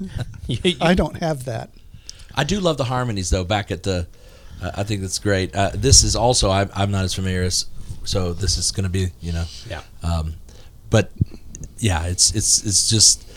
You- 0.47 0.57
you- 0.63 0.77
I 0.81 0.95
don't 0.95 1.17
have 1.17 1.45
that. 1.45 1.69
I 2.35 2.43
do 2.43 2.59
love 2.59 2.77
the 2.77 2.85
harmonies 2.85 3.29
though. 3.29 3.43
Back 3.43 3.71
at 3.71 3.83
the, 3.83 4.07
uh, 4.61 4.71
I 4.75 4.83
think 4.83 5.01
that's 5.01 5.19
great. 5.19 5.55
Uh, 5.55 5.71
this 5.73 6.03
is 6.03 6.15
also 6.15 6.49
I'm, 6.49 6.69
I'm 6.73 6.91
not 6.91 7.03
as 7.03 7.13
familiar 7.13 7.43
as, 7.43 7.65
so 8.03 8.33
this 8.33 8.57
is 8.57 8.71
going 8.71 8.83
to 8.83 8.89
be 8.89 9.11
you 9.21 9.31
know, 9.31 9.45
yeah. 9.69 9.81
um, 10.03 10.35
but 10.89 11.11
yeah, 11.77 12.05
it's 12.05 12.33
it's 12.35 12.63
it's 12.65 12.89
just 12.89 13.27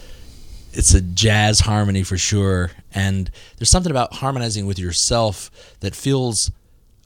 it's 0.73 0.95
a 0.95 1.01
jazz 1.01 1.61
harmony 1.61 2.03
for 2.03 2.19
sure. 2.19 2.71
And 2.95 3.31
there's 3.57 3.71
something 3.71 3.91
about 3.91 4.15
harmonizing 4.15 4.67
with 4.67 4.79
yourself 4.79 5.51
that 5.81 5.95
feels 5.95 6.51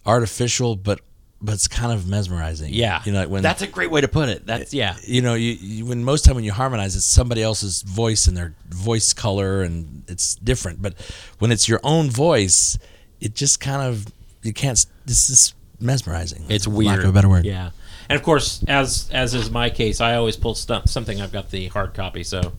artificial, 0.04 0.76
but 0.76 1.00
but 1.40 1.54
it's 1.54 1.68
kind 1.68 1.92
of 1.92 2.06
mesmerizing. 2.08 2.72
Yeah. 2.74 3.00
you 3.04 3.12
know, 3.12 3.20
like 3.20 3.28
when 3.28 3.42
That's 3.42 3.62
a 3.62 3.66
great 3.66 3.90
way 3.90 4.00
to 4.00 4.08
put 4.08 4.28
it. 4.28 4.44
That's 4.46 4.74
yeah. 4.74 4.96
you 5.04 5.22
know, 5.22 5.34
you, 5.34 5.52
you 5.52 5.86
when 5.86 6.02
most 6.04 6.24
time 6.24 6.34
when 6.34 6.44
you 6.44 6.52
harmonize, 6.52 6.96
it's 6.96 7.04
somebody 7.06 7.42
else's 7.42 7.82
voice 7.82 8.26
and 8.26 8.36
their 8.36 8.54
voice 8.68 9.12
color, 9.12 9.62
and 9.62 10.02
it's 10.08 10.34
different. 10.36 10.82
But 10.82 10.94
when 11.38 11.52
it's 11.52 11.68
your 11.68 11.80
own 11.84 12.10
voice, 12.10 12.76
it 13.20 13.34
just 13.34 13.60
kind 13.60 13.82
of 13.82 14.06
you 14.42 14.52
can't. 14.52 14.78
s- 14.78 14.86
This 15.06 15.30
is 15.30 15.54
mesmerizing. 15.80 16.44
It's 16.48 16.66
weird. 16.66 16.88
Lack 16.96 16.98
of 17.04 17.10
a 17.10 17.12
better 17.12 17.28
word. 17.28 17.44
Yeah. 17.44 17.70
And 18.08 18.16
of 18.18 18.22
course, 18.24 18.64
as 18.66 19.08
as 19.12 19.34
is 19.34 19.50
my 19.50 19.70
case, 19.70 20.00
I 20.00 20.14
always 20.16 20.36
pull 20.36 20.54
stuff, 20.54 20.88
something. 20.88 21.20
I've 21.20 21.32
got 21.32 21.50
the 21.50 21.68
hard 21.68 21.94
copy, 21.94 22.24
so 22.24 22.52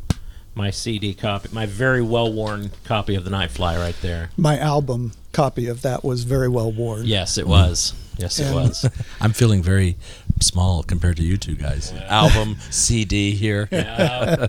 my 0.55 0.69
CD 0.69 1.13
copy, 1.13 1.49
my 1.51 1.65
very 1.65 2.01
well 2.01 2.31
worn 2.31 2.71
copy 2.85 3.15
of 3.15 3.23
the 3.25 3.31
Nightfly, 3.31 3.77
right 3.77 3.95
there. 4.01 4.29
My 4.37 4.57
album 4.59 5.11
copy 5.31 5.67
of 5.67 5.81
that 5.83 6.03
was 6.03 6.23
very 6.23 6.49
well 6.49 6.71
worn. 6.71 7.05
Yes, 7.05 7.37
it 7.37 7.47
was. 7.47 7.93
Yes, 8.17 8.39
it 8.39 8.47
And- 8.47 8.55
was. 8.55 8.89
I'm 9.21 9.33
feeling 9.33 9.61
very 9.63 9.95
small 10.41 10.83
compared 10.83 11.17
to 11.17 11.23
you 11.23 11.37
two 11.37 11.55
guys. 11.55 11.93
Album, 12.07 12.57
CD 12.69 13.31
here. 13.31 13.67
Uh, 13.99 14.47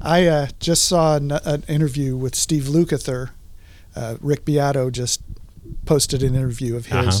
I 0.00 0.26
uh, 0.26 0.48
just 0.60 0.86
saw 0.86 1.16
an, 1.16 1.32
an 1.32 1.64
interview 1.68 2.16
with 2.16 2.34
Steve 2.34 2.64
Lukather. 2.64 3.30
Uh, 3.94 4.16
Rick 4.20 4.44
Beato 4.44 4.90
just 4.90 5.22
posted 5.86 6.22
an 6.22 6.34
interview 6.34 6.76
of 6.76 6.86
his, 6.86 6.94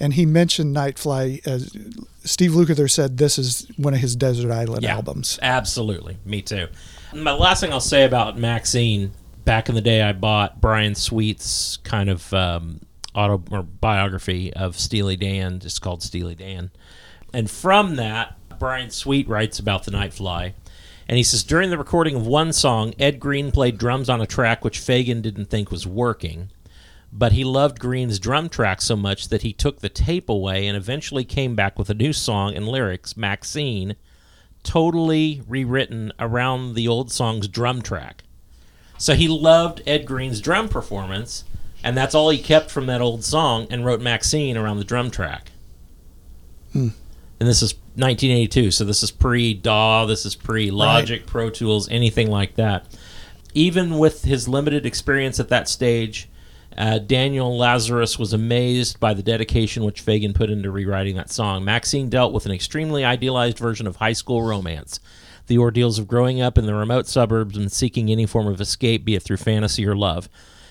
and 0.00 0.14
he 0.14 0.24
mentioned 0.24 0.74
Nightfly. 0.74 1.46
As 1.46 1.70
Steve 2.24 2.52
Lukather 2.52 2.90
said, 2.90 3.18
this 3.18 3.38
is 3.38 3.70
one 3.76 3.92
of 3.92 4.00
his 4.00 4.16
Desert 4.16 4.50
Island 4.50 4.84
yeah, 4.84 4.94
albums. 4.94 5.38
Absolutely, 5.42 6.16
me 6.24 6.40
too. 6.40 6.68
My 7.14 7.32
last 7.32 7.60
thing 7.60 7.72
I'll 7.72 7.80
say 7.80 8.04
about 8.04 8.38
Maxine. 8.38 9.12
Back 9.48 9.70
in 9.70 9.74
the 9.74 9.80
day, 9.80 10.02
I 10.02 10.12
bought 10.12 10.60
Brian 10.60 10.94
Sweet's 10.94 11.78
kind 11.78 12.10
of 12.10 12.34
um, 12.34 12.80
auto 13.14 13.42
or 13.50 13.62
biography 13.62 14.52
of 14.52 14.78
Steely 14.78 15.16
Dan, 15.16 15.58
just 15.58 15.80
called 15.80 16.02
Steely 16.02 16.34
Dan. 16.34 16.70
And 17.32 17.50
from 17.50 17.96
that, 17.96 18.36
Brian 18.58 18.90
Sweet 18.90 19.26
writes 19.26 19.58
about 19.58 19.84
the 19.84 19.90
Nightfly. 19.90 20.52
And 21.08 21.16
he 21.16 21.22
says 21.22 21.44
during 21.44 21.70
the 21.70 21.78
recording 21.78 22.14
of 22.14 22.26
one 22.26 22.52
song, 22.52 22.92
Ed 22.98 23.18
Green 23.18 23.50
played 23.50 23.78
drums 23.78 24.10
on 24.10 24.20
a 24.20 24.26
track 24.26 24.66
which 24.66 24.80
Fagen 24.80 25.22
didn't 25.22 25.46
think 25.46 25.70
was 25.70 25.86
working. 25.86 26.50
But 27.10 27.32
he 27.32 27.42
loved 27.42 27.80
Green's 27.80 28.18
drum 28.18 28.50
track 28.50 28.82
so 28.82 28.96
much 28.96 29.28
that 29.30 29.40
he 29.40 29.54
took 29.54 29.80
the 29.80 29.88
tape 29.88 30.28
away 30.28 30.66
and 30.66 30.76
eventually 30.76 31.24
came 31.24 31.54
back 31.54 31.78
with 31.78 31.88
a 31.88 31.94
new 31.94 32.12
song 32.12 32.54
and 32.54 32.68
lyrics, 32.68 33.16
Maxine, 33.16 33.96
totally 34.62 35.40
rewritten 35.48 36.12
around 36.18 36.74
the 36.74 36.86
old 36.86 37.10
song's 37.10 37.48
drum 37.48 37.80
track. 37.80 38.24
So 38.98 39.14
he 39.14 39.28
loved 39.28 39.82
Ed 39.86 40.04
Green's 40.06 40.40
drum 40.40 40.68
performance, 40.68 41.44
and 41.82 41.96
that's 41.96 42.14
all 42.14 42.30
he 42.30 42.38
kept 42.38 42.70
from 42.70 42.86
that 42.86 43.00
old 43.00 43.24
song 43.24 43.66
and 43.70 43.84
wrote 43.84 44.00
Maxine 44.00 44.56
around 44.56 44.78
the 44.78 44.84
drum 44.84 45.10
track. 45.10 45.52
Hmm. 46.72 46.88
And 47.40 47.48
this 47.48 47.62
is 47.62 47.74
1982, 47.94 48.72
so 48.72 48.84
this 48.84 49.02
is 49.02 49.12
pre 49.12 49.54
DAW, 49.54 50.06
this 50.06 50.26
is 50.26 50.34
pre 50.34 50.70
Logic, 50.72 51.24
Pro 51.24 51.50
Tools, 51.50 51.88
anything 51.88 52.30
like 52.30 52.56
that. 52.56 52.86
Even 53.54 53.98
with 53.98 54.24
his 54.24 54.48
limited 54.48 54.84
experience 54.84 55.38
at 55.38 55.48
that 55.48 55.68
stage, 55.68 56.28
uh, 56.76 56.98
Daniel 56.98 57.56
Lazerus 57.58 58.18
was 58.18 58.32
amazed 58.32 59.00
by 59.00 59.14
the 59.14 59.22
dedication 59.22 59.84
which 59.84 60.04
Fagen 60.04 60.34
put 60.34 60.50
into 60.50 60.70
rewriting 60.70 61.16
that 61.16 61.30
song. 61.30 61.64
Maxine 61.64 62.08
dealt 62.08 62.32
with 62.32 62.46
an 62.46 62.52
extremely 62.52 63.04
idealized 63.04 63.58
version 63.58 63.86
of 63.86 63.96
high 63.96 64.12
school 64.12 64.42
romance. 64.42 65.00
The 65.48 65.58
ordeals 65.58 65.98
of 65.98 66.06
growing 66.06 66.40
up 66.40 66.56
in 66.56 66.66
the 66.66 66.74
remote 66.74 67.06
suburbs 67.06 67.56
and 67.56 67.70
seeking 67.70 68.10
any 68.10 68.26
form 68.26 68.46
of 68.46 68.60
escape, 68.60 69.04
be 69.04 69.14
it 69.14 69.22
through 69.22 69.38
fantasy 69.38 69.86
or 69.86 69.96
love. 69.96 70.28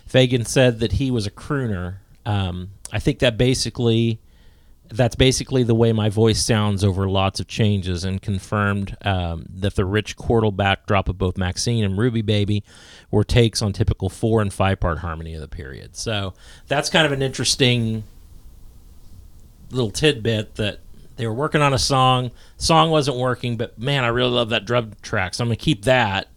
Fagen 0.10 0.48
said 0.48 0.80
that 0.80 0.94
he 0.94 1.12
was 1.12 1.28
a 1.28 1.32
crooner. 1.32 1.98
Um, 2.26 2.70
I 2.92 3.00
think 3.00 3.20
that 3.20 3.38
basically 3.38 4.20
that's 4.90 5.16
basically 5.16 5.64
the 5.64 5.76
way 5.76 5.92
my 5.92 6.10
voice 6.10 6.44
sounds 6.44 6.84
over 6.84 7.10
lots 7.10 7.40
of 7.40 7.48
changes 7.48 8.04
and 8.04 8.22
confirmed 8.22 8.96
um, 9.02 9.46
that 9.50 9.76
the 9.76 9.86
rich 9.86 10.16
chordal 10.16 10.56
backdrop 10.56 11.10
of 11.10 11.18
both 11.18 11.38
Maxine 11.38 11.84
and 11.84 11.98
Ruby 11.98 12.22
Baby 12.22 12.64
were 13.12 13.24
takes 13.24 13.62
on 13.62 13.74
typical 13.74 14.10
four 14.10 14.42
and 14.42 14.54
five 14.54 14.80
part 14.80 15.00
harmony 15.00 15.34
of 15.34 15.42
the 15.42 15.48
period. 15.48 15.96
So 15.96 16.34
that's 16.68 16.90
kind 16.90 17.06
of 17.06 17.12
an 17.12 17.22
interesting 17.22 18.04
little 19.72 19.92
tidbit 19.92 20.56
that 20.56 20.80
they 21.18 21.28
were 21.28 21.34
working 21.34 21.62
on 21.62 21.74
a 21.74 21.80
song. 21.80 22.32
Song 22.58 22.90
wasn't 22.90 23.18
working, 23.18 23.58
but 23.58 23.78
man, 23.78 24.04
I 24.04 24.08
really 24.08 24.32
love 24.32 24.50
that 24.50 24.66
drum 24.66 24.94
track. 25.02 25.34
So 25.34 25.44
I'm 25.44 25.50
going 25.50 25.58
to 25.58 25.64
keep 25.64 25.86
that. 25.86 26.28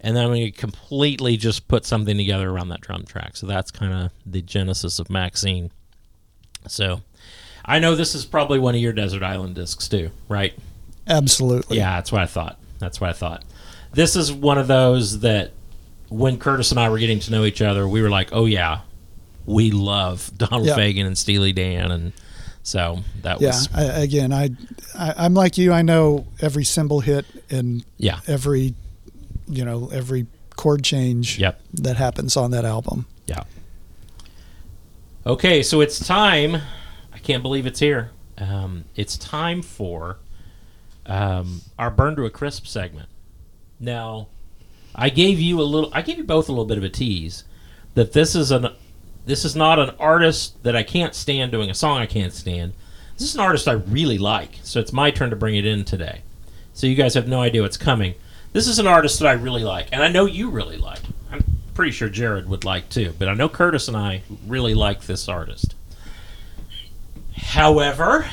And 0.00 0.16
then 0.16 0.24
I'm 0.24 0.30
going 0.30 0.46
to 0.46 0.50
completely 0.52 1.36
just 1.36 1.68
put 1.68 1.84
something 1.84 2.16
together 2.16 2.48
around 2.48 2.70
that 2.70 2.80
drum 2.80 3.04
track. 3.04 3.36
So 3.36 3.46
that's 3.46 3.70
kind 3.70 3.92
of 3.92 4.10
the 4.24 4.40
genesis 4.40 4.98
of 4.98 5.10
Maxine. 5.10 5.70
So 6.68 7.02
I 7.66 7.78
know 7.80 7.94
this 7.94 8.14
is 8.14 8.24
probably 8.24 8.58
one 8.58 8.74
of 8.74 8.80
your 8.80 8.94
Desert 8.94 9.22
Island 9.22 9.56
discs 9.56 9.88
too, 9.88 10.10
right? 10.28 10.54
Absolutely. 11.06 11.76
Yeah, 11.76 11.96
that's 11.96 12.10
what 12.12 12.22
I 12.22 12.26
thought. 12.26 12.58
That's 12.78 13.00
what 13.00 13.10
I 13.10 13.12
thought. 13.12 13.44
This 13.92 14.16
is 14.16 14.32
one 14.32 14.56
of 14.56 14.68
those 14.68 15.20
that 15.20 15.50
when 16.08 16.38
Curtis 16.38 16.70
and 16.70 16.80
I 16.80 16.88
were 16.88 16.98
getting 16.98 17.20
to 17.20 17.30
know 17.30 17.44
each 17.44 17.60
other, 17.60 17.86
we 17.86 18.00
were 18.00 18.08
like, 18.10 18.30
"Oh 18.32 18.46
yeah, 18.46 18.80
we 19.44 19.70
love 19.70 20.30
Donald 20.36 20.66
Yeah. 20.66 20.76
Fagen 20.76 21.04
and 21.06 21.18
Steely 21.18 21.52
Dan," 21.52 21.90
and 21.90 22.12
so 22.62 23.00
that 23.22 23.40
Yeah. 23.40 23.48
was 23.48 23.68
I, 23.74 23.82
again, 24.02 24.32
I, 24.32 24.50
I, 24.98 25.14
I'm 25.18 25.34
like 25.34 25.56
you. 25.58 25.72
I 25.72 25.82
know 25.82 26.26
every 26.40 26.64
cymbal 26.64 27.00
hit 27.00 27.24
and 27.50 27.84
yeah, 27.98 28.20
every, 28.26 28.74
you 29.48 29.64
know, 29.64 29.88
every 29.92 30.26
chord 30.56 30.82
change 30.84 31.38
Yep. 31.38 31.60
that 31.74 31.96
happens 31.96 32.36
on 32.36 32.50
that 32.50 32.64
album. 32.64 33.06
yeah. 33.26 33.44
Okay, 35.26 35.62
so 35.62 35.80
it's 35.80 35.98
time. 36.04 36.56
I 37.12 37.18
can't 37.18 37.42
believe 37.42 37.66
it's 37.66 37.80
here. 37.80 38.10
Um, 38.38 38.84
it's 38.96 39.18
time 39.18 39.60
for 39.60 40.16
um, 41.06 41.60
our 41.78 41.90
burn 41.90 42.16
to 42.16 42.24
a 42.24 42.30
crisp 42.30 42.66
segment. 42.66 43.08
Now, 43.78 44.28
I 44.94 45.10
gave 45.10 45.38
you 45.38 45.60
a 45.60 45.62
little. 45.64 45.90
I 45.92 46.00
gave 46.02 46.16
you 46.16 46.24
both 46.24 46.48
a 46.48 46.52
little 46.52 46.64
bit 46.64 46.78
of 46.78 46.84
a 46.84 46.88
tease 46.88 47.44
that 47.94 48.12
this 48.12 48.34
is 48.34 48.50
an. 48.50 48.68
This 49.30 49.44
is 49.44 49.54
not 49.54 49.78
an 49.78 49.90
artist 50.00 50.60
that 50.64 50.74
I 50.74 50.82
can't 50.82 51.14
stand 51.14 51.52
doing 51.52 51.70
a 51.70 51.74
song 51.74 51.98
I 51.98 52.06
can't 52.06 52.32
stand. 52.32 52.72
This 53.16 53.28
is 53.28 53.36
an 53.36 53.40
artist 53.40 53.68
I 53.68 53.74
really 53.74 54.18
like, 54.18 54.58
so 54.64 54.80
it's 54.80 54.92
my 54.92 55.12
turn 55.12 55.30
to 55.30 55.36
bring 55.36 55.54
it 55.54 55.64
in 55.64 55.84
today. 55.84 56.22
So 56.74 56.88
you 56.88 56.96
guys 56.96 57.14
have 57.14 57.28
no 57.28 57.40
idea 57.40 57.62
what's 57.62 57.76
coming. 57.76 58.16
This 58.52 58.66
is 58.66 58.80
an 58.80 58.88
artist 58.88 59.20
that 59.20 59.28
I 59.28 59.34
really 59.34 59.62
like, 59.62 59.86
and 59.92 60.02
I 60.02 60.08
know 60.08 60.24
you 60.24 60.50
really 60.50 60.78
like. 60.78 60.98
I'm 61.30 61.44
pretty 61.74 61.92
sure 61.92 62.08
Jarrod 62.08 62.46
would 62.46 62.64
like 62.64 62.88
too, 62.88 63.14
but 63.20 63.28
I 63.28 63.34
know 63.34 63.48
Curtis 63.48 63.86
and 63.86 63.96
I 63.96 64.22
really 64.48 64.74
like 64.74 65.02
this 65.02 65.28
artist. 65.28 65.76
However, 67.36 68.28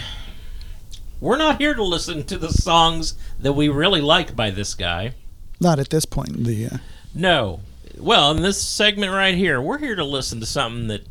we're 1.22 1.38
not 1.38 1.60
here 1.60 1.76
to 1.76 1.84
listen 1.84 2.24
to 2.24 2.40
the 2.40 2.50
songs 2.50 3.14
that 3.40 3.54
we 3.54 3.70
really 3.70 4.02
like 4.02 4.36
by 4.36 4.50
this 4.50 4.74
guy. 4.74 5.14
Not 5.60 5.78
at 5.78 5.92
this 5.92 6.06
point 6.06 6.30
in 6.30 6.44
the. 6.46 6.66
Uh, 6.66 6.78
No. 7.14 7.60
Well, 8.00 8.32
in 8.32 8.42
this 8.42 8.62
segment 8.62 9.12
right 9.12 9.36
here, 9.36 9.62
we're 9.62 9.80
here 9.80 9.96
to 9.96 10.04
listen 10.04 10.40
to 10.40 10.46
something 10.46 10.88
that 10.88 11.06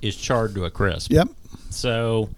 is 0.00 0.16
charred 0.16 0.54
to 0.54 0.64
a 0.64 0.70
crisp. 0.70 1.10
Yep. 1.10 1.28
So, 1.70 2.30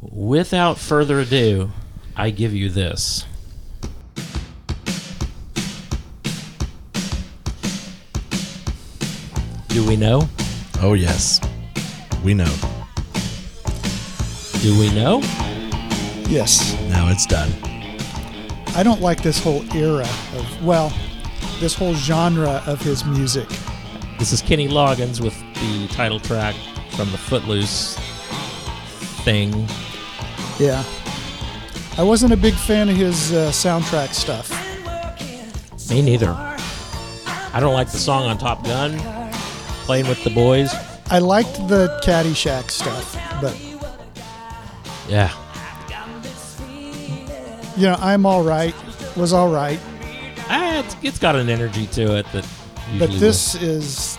without 0.00 0.78
further 0.78 1.20
ado, 1.20 1.70
I 2.16 2.30
give 2.30 2.54
you 2.54 2.68
this. 2.68 3.24
Do 9.68 9.86
we 9.86 9.96
know? 9.96 10.28
Oh 10.80 10.94
yes, 10.94 11.40
we 12.24 12.32
know. 12.32 12.54
Do 14.62 14.78
we 14.78 14.90
know? 14.94 15.20
Yes. 16.28 16.74
Now 16.88 17.10
it's 17.10 17.26
done. 17.26 17.50
I 18.74 18.82
don't 18.82 19.00
like 19.00 19.22
this 19.22 19.38
whole 19.38 19.64
era 19.74 20.08
of 20.34 20.64
well, 20.64 20.92
this 21.60 21.74
whole 21.74 21.94
genre 21.94 22.62
of 22.66 22.80
his 22.80 23.04
music. 23.04 23.48
This 24.18 24.32
is 24.32 24.40
Kenny 24.42 24.68
Loggins 24.68 25.20
with 25.20 25.34
the 25.54 25.88
title 25.94 26.20
track 26.20 26.54
from 26.96 27.10
the 27.12 27.18
Footloose 27.18 27.96
thing. 29.24 29.66
Yeah. 30.58 30.82
I 31.98 32.02
wasn't 32.02 32.32
a 32.32 32.36
big 32.36 32.54
fan 32.54 32.88
of 32.88 32.96
his 32.96 33.32
uh, 33.32 33.50
soundtrack 33.50 34.12
stuff. 34.12 34.50
Me 35.90 36.02
neither. 36.02 36.30
I 36.30 37.58
don't 37.60 37.74
like 37.74 37.90
the 37.90 37.98
song 37.98 38.24
on 38.24 38.36
Top 38.38 38.62
Gun, 38.64 38.98
playing 39.86 40.06
with 40.08 40.22
the 40.24 40.30
boys. 40.30 40.74
I 41.10 41.20
liked 41.20 41.54
the 41.68 41.98
Caddyshack 42.04 42.70
stuff, 42.70 43.14
but 43.40 43.56
Yeah. 45.08 45.30
you 47.76 47.82
know, 47.86 47.96
I'm 48.00 48.26
all 48.26 48.42
right. 48.42 48.74
Was 49.16 49.32
all 49.32 49.48
right, 49.50 49.78
It's, 50.78 50.96
it's 51.02 51.18
got 51.18 51.36
an 51.36 51.48
energy 51.48 51.86
to 51.88 52.16
it 52.16 52.26
that. 52.32 52.46
but 52.98 53.10
usually 53.10 53.18
this 53.18 53.54
is 53.56 54.18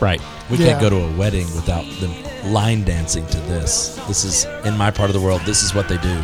right. 0.00 0.20
We 0.50 0.56
Yeah. 0.58 0.66
can't 0.68 0.80
go 0.80 0.90
to 0.90 0.96
a 1.04 1.12
wedding 1.16 1.46
without 1.54 1.84
them 2.00 2.12
line 2.52 2.82
dancing 2.84 3.26
to 3.26 3.38
this. 3.42 3.98
This 4.08 4.24
is 4.24 4.44
in 4.66 4.76
my 4.76 4.90
part 4.90 5.08
of 5.10 5.14
the 5.14 5.20
world. 5.20 5.42
This 5.46 5.62
is 5.62 5.74
what 5.74 5.88
they 5.88 5.98
do. 5.98 6.14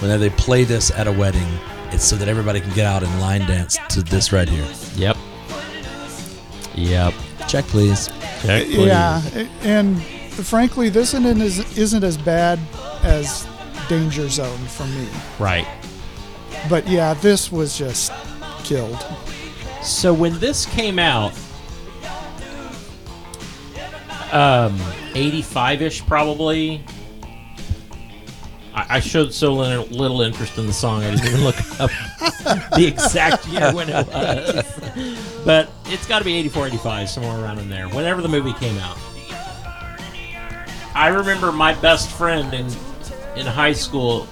Whenever 0.00 0.18
they 0.18 0.30
play 0.30 0.64
this 0.64 0.90
at 0.92 1.06
a 1.06 1.12
wedding, 1.12 1.46
it's 1.90 2.04
so 2.04 2.16
that 2.16 2.28
everybody 2.28 2.60
can 2.60 2.72
get 2.74 2.86
out 2.86 3.02
and 3.02 3.20
line 3.20 3.40
dance 3.46 3.78
to 3.90 4.02
this 4.02 4.32
right 4.32 4.48
here. 4.48 4.66
Yep. 4.96 5.16
Yep. 6.74 7.14
Check, 7.48 7.64
please. 7.66 8.08
Check, 8.42 8.62
uh, 8.62 8.64
please. 8.66 8.86
yeah, 8.86 9.22
and 9.62 10.02
frankly, 10.02 10.88
this 10.90 11.14
isn't 11.14 11.40
as, 11.40 11.78
isn't 11.78 12.04
as 12.04 12.16
bad 12.18 12.58
as 13.02 13.46
Danger 13.88 14.28
Zone 14.28 14.58
for 14.66 14.84
me. 14.86 15.08
Right. 15.38 15.66
But 16.68 16.86
yeah, 16.88 17.14
this 17.14 17.50
was 17.50 17.76
just 17.78 18.12
killed. 18.64 19.04
So 19.82 20.12
when 20.12 20.38
this 20.38 20.66
came 20.66 20.98
out, 20.98 21.32
um, 24.32 24.76
85-ish 25.14 26.04
probably. 26.06 26.84
I, 28.74 28.96
I 28.96 29.00
showed 29.00 29.32
so 29.32 29.54
little, 29.54 29.86
little 29.86 30.22
interest 30.22 30.58
in 30.58 30.66
the 30.66 30.72
song, 30.72 31.02
I 31.02 31.12
didn't 31.12 31.26
even 31.26 31.44
look 31.44 31.80
up 31.80 31.90
the 32.76 32.84
exact 32.86 33.46
year 33.48 33.72
when 33.72 33.88
it 33.88 34.06
was. 34.08 34.64
But 35.44 35.70
it's 35.86 36.06
got 36.06 36.18
to 36.18 36.24
be 36.24 36.34
84, 36.34 36.66
85, 36.68 37.08
somewhere 37.08 37.40
around 37.40 37.58
in 37.58 37.68
there. 37.68 37.88
Whenever 37.88 38.20
the 38.20 38.28
movie 38.28 38.52
came 38.54 38.76
out. 38.78 38.98
I 40.94 41.08
remember 41.08 41.52
my 41.52 41.74
best 41.74 42.10
friend 42.10 42.52
in 42.54 42.66
in 43.36 43.46
high 43.46 43.74
school. 43.74 44.26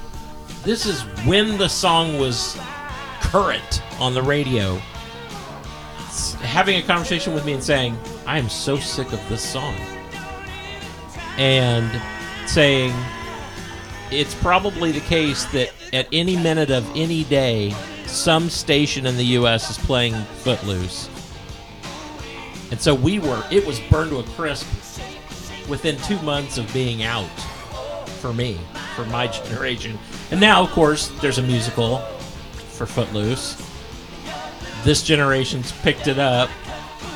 This 0.64 0.86
is 0.86 1.02
when 1.26 1.58
the 1.58 1.68
song 1.68 2.18
was 2.18 2.58
current 3.20 3.82
on 4.00 4.14
the 4.14 4.22
radio 4.22 4.80
having 6.40 6.76
a 6.76 6.82
conversation 6.82 7.34
with 7.34 7.44
me 7.44 7.52
and 7.52 7.62
saying, 7.62 7.98
I 8.26 8.38
am 8.38 8.48
so 8.48 8.78
sick 8.78 9.12
of 9.12 9.28
this 9.28 9.42
song. 9.42 9.74
And 11.36 11.90
saying, 12.48 12.94
it's 14.10 14.34
probably 14.36 14.92
the 14.92 15.00
case 15.00 15.44
that 15.46 15.72
at 15.92 16.08
any 16.12 16.36
minute 16.36 16.70
of 16.70 16.88
any 16.94 17.24
day, 17.24 17.74
some 18.06 18.48
station 18.48 19.06
in 19.06 19.16
the 19.16 19.24
U.S. 19.24 19.70
is 19.70 19.78
playing 19.78 20.14
Footloose. 20.14 21.10
And 22.70 22.80
so 22.80 22.94
we 22.94 23.18
were, 23.18 23.42
it 23.50 23.66
was 23.66 23.80
burned 23.90 24.10
to 24.10 24.20
a 24.20 24.22
crisp 24.22 24.66
within 25.68 25.96
two 25.98 26.20
months 26.22 26.56
of 26.56 26.72
being 26.72 27.02
out 27.02 27.28
for 28.24 28.32
me, 28.32 28.58
for 28.96 29.04
my 29.06 29.26
generation. 29.26 29.98
And 30.30 30.40
now, 30.40 30.62
of 30.62 30.70
course, 30.70 31.08
there's 31.20 31.36
a 31.36 31.42
musical 31.42 31.98
for 32.76 32.86
Footloose 32.86 33.60
this 34.84 35.02
generation's 35.02 35.72
picked 35.72 36.06
it 36.06 36.18
up, 36.18 36.50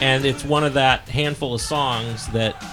and 0.01 0.25
it's 0.25 0.43
one 0.45 0.65
of 0.65 0.75
that 0.75 1.09
handful 1.09 1.55
of 1.55 1.61
songs 1.61 2.27
that 2.29 2.65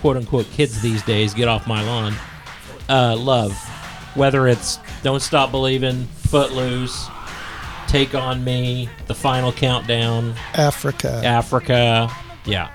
quote 0.00 0.16
unquote 0.16 0.50
kids 0.50 0.80
these 0.80 1.02
days 1.02 1.34
get 1.34 1.46
off 1.46 1.66
my 1.66 1.82
lawn 1.84 2.14
uh, 2.88 3.14
love. 3.16 3.52
Whether 4.14 4.48
it's 4.48 4.78
Don't 5.02 5.20
Stop 5.20 5.50
Believing, 5.50 6.06
Footloose, 6.06 7.08
Take 7.86 8.14
on 8.14 8.42
Me, 8.42 8.88
The 9.06 9.14
Final 9.14 9.52
Countdown, 9.52 10.34
Africa. 10.54 11.20
Africa. 11.22 12.10
Yeah. 12.46 12.70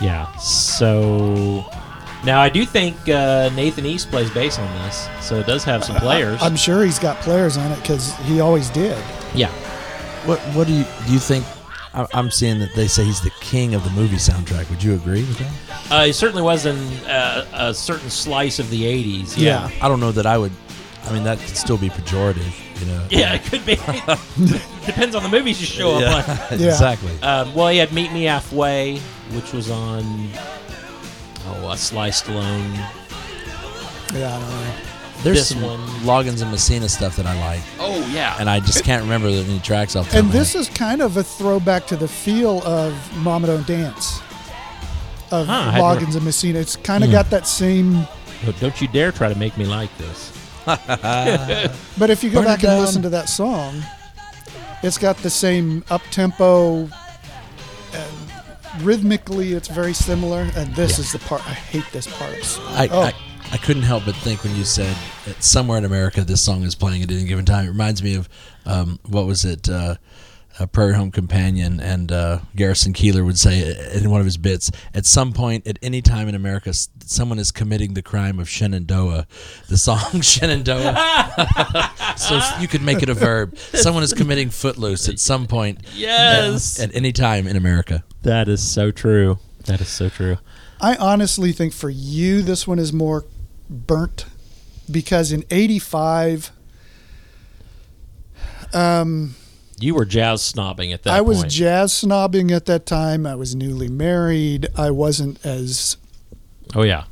Yeah. 0.00 0.34
So 0.36 1.68
now 2.24 2.40
I 2.40 2.48
do 2.48 2.64
think 2.66 2.96
uh, 3.08 3.50
Nathan 3.54 3.86
East 3.86 4.10
plays 4.10 4.30
bass 4.30 4.58
on 4.58 4.72
this, 4.84 5.08
so 5.20 5.36
it 5.36 5.46
does 5.46 5.64
have 5.64 5.84
some 5.84 5.96
players. 5.96 6.40
I'm 6.42 6.56
sure 6.56 6.84
he's 6.84 6.98
got 6.98 7.16
players 7.18 7.56
on 7.56 7.70
it 7.72 7.80
because 7.80 8.14
he 8.20 8.40
always 8.40 8.68
did. 8.70 8.96
yeah. 9.34 9.50
What 10.26 10.38
What 10.54 10.66
do 10.66 10.72
you 10.74 10.84
do? 11.06 11.12
You 11.14 11.18
think? 11.18 11.44
I- 11.94 12.06
I'm 12.14 12.30
seeing 12.30 12.58
that 12.60 12.72
they 12.76 12.86
say 12.86 13.02
he's 13.04 13.20
the 13.20 13.32
king 13.40 13.74
of 13.74 13.82
the 13.84 13.90
movie 13.90 14.16
soundtrack. 14.16 14.68
Would 14.70 14.82
you 14.82 14.94
agree 14.94 15.22
with 15.24 15.38
that? 15.38 15.92
Uh, 15.92 16.04
he 16.04 16.12
certainly 16.12 16.42
was 16.42 16.64
in 16.66 16.76
uh, 17.08 17.44
a 17.52 17.74
certain 17.74 18.10
slice 18.10 18.58
of 18.60 18.70
the 18.70 18.82
80s. 18.84 19.34
Yeah. 19.36 19.68
I 19.82 19.88
don't 19.88 19.98
know 19.98 20.12
that 20.12 20.24
I 20.26 20.38
would. 20.38 20.52
I 21.06 21.12
mean, 21.12 21.24
that 21.24 21.38
could 21.40 21.56
still 21.56 21.78
be 21.78 21.88
pejorative. 21.88 22.52
You 22.80 22.86
know. 22.92 23.06
Yeah, 23.10 23.34
it 23.34 23.42
could 23.44 23.64
be. 23.66 23.74
Depends 24.86 25.14
on 25.16 25.22
the 25.24 25.28
movies 25.28 25.60
you 25.60 25.66
show 25.66 25.96
up 25.96 26.28
on. 26.28 26.36
Yeah. 26.60 26.68
exactly. 26.68 27.12
Um, 27.22 27.54
well, 27.54 27.68
he 27.68 27.78
had 27.78 27.92
Meet 27.92 28.12
Me 28.12 28.24
Halfway, 28.24 28.98
which 29.32 29.52
was 29.52 29.68
on 29.70 30.28
oh, 31.62 31.68
uh, 31.68 31.76
Sly 31.76 32.10
Stallone. 32.10 32.74
Yeah, 34.12 34.36
I 34.36 34.40
don't 34.40 34.50
know. 34.50 34.72
There's 35.22 35.36
this 35.36 35.48
some 35.50 35.60
one. 35.62 35.80
Loggins 36.00 36.40
and 36.40 36.50
Messina 36.50 36.88
stuff 36.88 37.16
that 37.16 37.26
I 37.26 37.38
like, 37.40 37.60
Oh 37.78 37.98
yeah, 38.10 38.36
and 38.40 38.48
I 38.48 38.58
just 38.60 38.84
can't 38.84 39.02
remember 39.02 39.28
any 39.28 39.58
tracks 39.60 39.94
off. 39.94 40.06
the 40.06 40.12
top 40.16 40.24
And 40.24 40.32
this 40.32 40.54
is 40.54 40.68
kind 40.70 41.02
of 41.02 41.16
a 41.18 41.22
throwback 41.22 41.86
to 41.88 41.96
the 41.96 42.08
feel 42.08 42.62
of 42.66 42.94
Mama 43.18 43.48
Don't 43.48 43.66
Dance 43.66 44.20
of 45.30 45.46
Huh, 45.46 45.52
I 45.52 45.70
had 45.72 45.80
Loggins 45.82 46.16
and 46.16 46.24
Messina. 46.24 46.58
It's 46.58 46.74
kind 46.76 47.04
of 47.04 47.10
Hmm. 47.10 47.16
got 47.16 47.28
that 47.30 47.46
same. 47.46 48.06
Don't 48.60 48.80
you 48.80 48.88
dare 48.88 49.12
try 49.12 49.28
to 49.30 49.38
make 49.38 49.56
me 49.58 49.66
like 49.66 49.90
this. 49.98 50.32
But 50.66 52.08
if 52.10 52.24
you 52.24 52.30
go 52.30 52.36
Burn 52.40 52.44
back 52.46 52.64
and 52.64 52.80
listen 52.80 53.02
to 53.02 53.10
that 53.10 53.28
song, 53.28 53.82
it's 54.82 54.96
got 54.98 55.16
the 55.18 55.30
same 55.30 55.84
up 55.90 56.00
tempo. 56.10 56.88
And 58.80 58.86
rhythmically, 58.86 59.52
it's 59.52 59.68
very 59.68 59.92
similar. 59.92 60.48
And 60.56 60.74
this 60.74 60.98
is 60.98 61.12
the 61.12 61.18
part 61.18 61.46
I 61.46 61.52
hate. 61.52 61.84
This 61.92 62.06
part. 62.06 62.32
I, 62.70 62.88
oh, 62.90 63.02
I, 63.02 63.12
I 63.52 63.58
couldn't 63.58 63.82
help 63.82 64.06
but 64.06 64.16
think 64.16 64.42
when 64.42 64.56
you 64.56 64.64
said 64.64 64.96
that 65.26 65.42
somewhere 65.42 65.76
in 65.76 65.84
America 65.84 66.24
this 66.24 66.40
song 66.40 66.62
is 66.62 66.74
playing 66.74 67.02
at 67.02 67.10
any 67.10 67.24
given 67.24 67.44
time. 67.44 67.66
It 67.66 67.68
reminds 67.68 68.02
me 68.02 68.14
of 68.14 68.26
um, 68.64 68.98
what 69.06 69.26
was 69.26 69.44
it? 69.44 69.68
Uh, 69.68 69.96
a 70.58 70.66
Prairie 70.66 70.94
Home 70.94 71.10
Companion, 71.10 71.78
and 71.78 72.10
uh, 72.10 72.40
Garrison 72.56 72.92
Keillor 72.92 73.24
would 73.24 73.38
say 73.38 73.74
in 73.94 74.10
one 74.10 74.20
of 74.20 74.26
his 74.26 74.36
bits, 74.36 74.70
at 74.92 75.06
some 75.06 75.32
point, 75.32 75.66
at 75.66 75.78
any 75.80 76.02
time 76.02 76.28
in 76.28 76.34
America, 76.34 76.72
someone 77.04 77.38
is 77.38 77.50
committing 77.50 77.94
the 77.94 78.02
crime 78.02 78.38
of 78.38 78.48
Shenandoah. 78.48 79.26
The 79.68 79.78
song 79.78 80.20
Shenandoah. 80.22 81.92
so 82.16 82.40
you 82.58 82.66
could 82.66 82.82
make 82.82 83.02
it 83.02 83.08
a 83.08 83.14
verb. 83.14 83.56
Someone 83.58 84.02
is 84.02 84.12
committing 84.12 84.50
footloose 84.50 85.08
at 85.08 85.18
some 85.18 85.46
point. 85.46 85.80
Yes. 85.94 86.80
At, 86.80 86.90
at 86.90 86.96
any 86.96 87.12
time 87.12 87.46
in 87.46 87.56
America. 87.56 88.04
That 88.22 88.48
is 88.48 88.62
so 88.62 88.90
true. 88.90 89.38
That 89.66 89.80
is 89.80 89.88
so 89.88 90.08
true. 90.08 90.38
I 90.80 90.96
honestly 90.96 91.52
think 91.52 91.72
for 91.72 91.90
you, 91.90 92.42
this 92.42 92.66
one 92.66 92.78
is 92.78 92.92
more 92.92 93.24
burnt 93.68 94.26
because 94.90 95.32
in 95.32 95.44
'85, 95.50 96.50
um, 98.72 99.34
You 99.78 99.94
were 99.94 100.04
jazz 100.04 100.40
snobbing 100.42 100.92
at 100.92 101.02
that 101.02 101.10
time. 101.10 101.18
I 101.18 101.20
was 101.20 101.38
point. 101.40 101.52
jazz 101.52 101.92
snobbing 101.92 102.50
at 102.50 102.66
that 102.66 102.86
time. 102.86 103.26
I 103.26 103.34
was 103.34 103.54
newly 103.54 103.88
married. 103.88 104.68
I 104.76 104.90
wasn't 104.90 105.44
as 105.44 105.96
oh 106.74 106.82
yeah. 106.82 107.04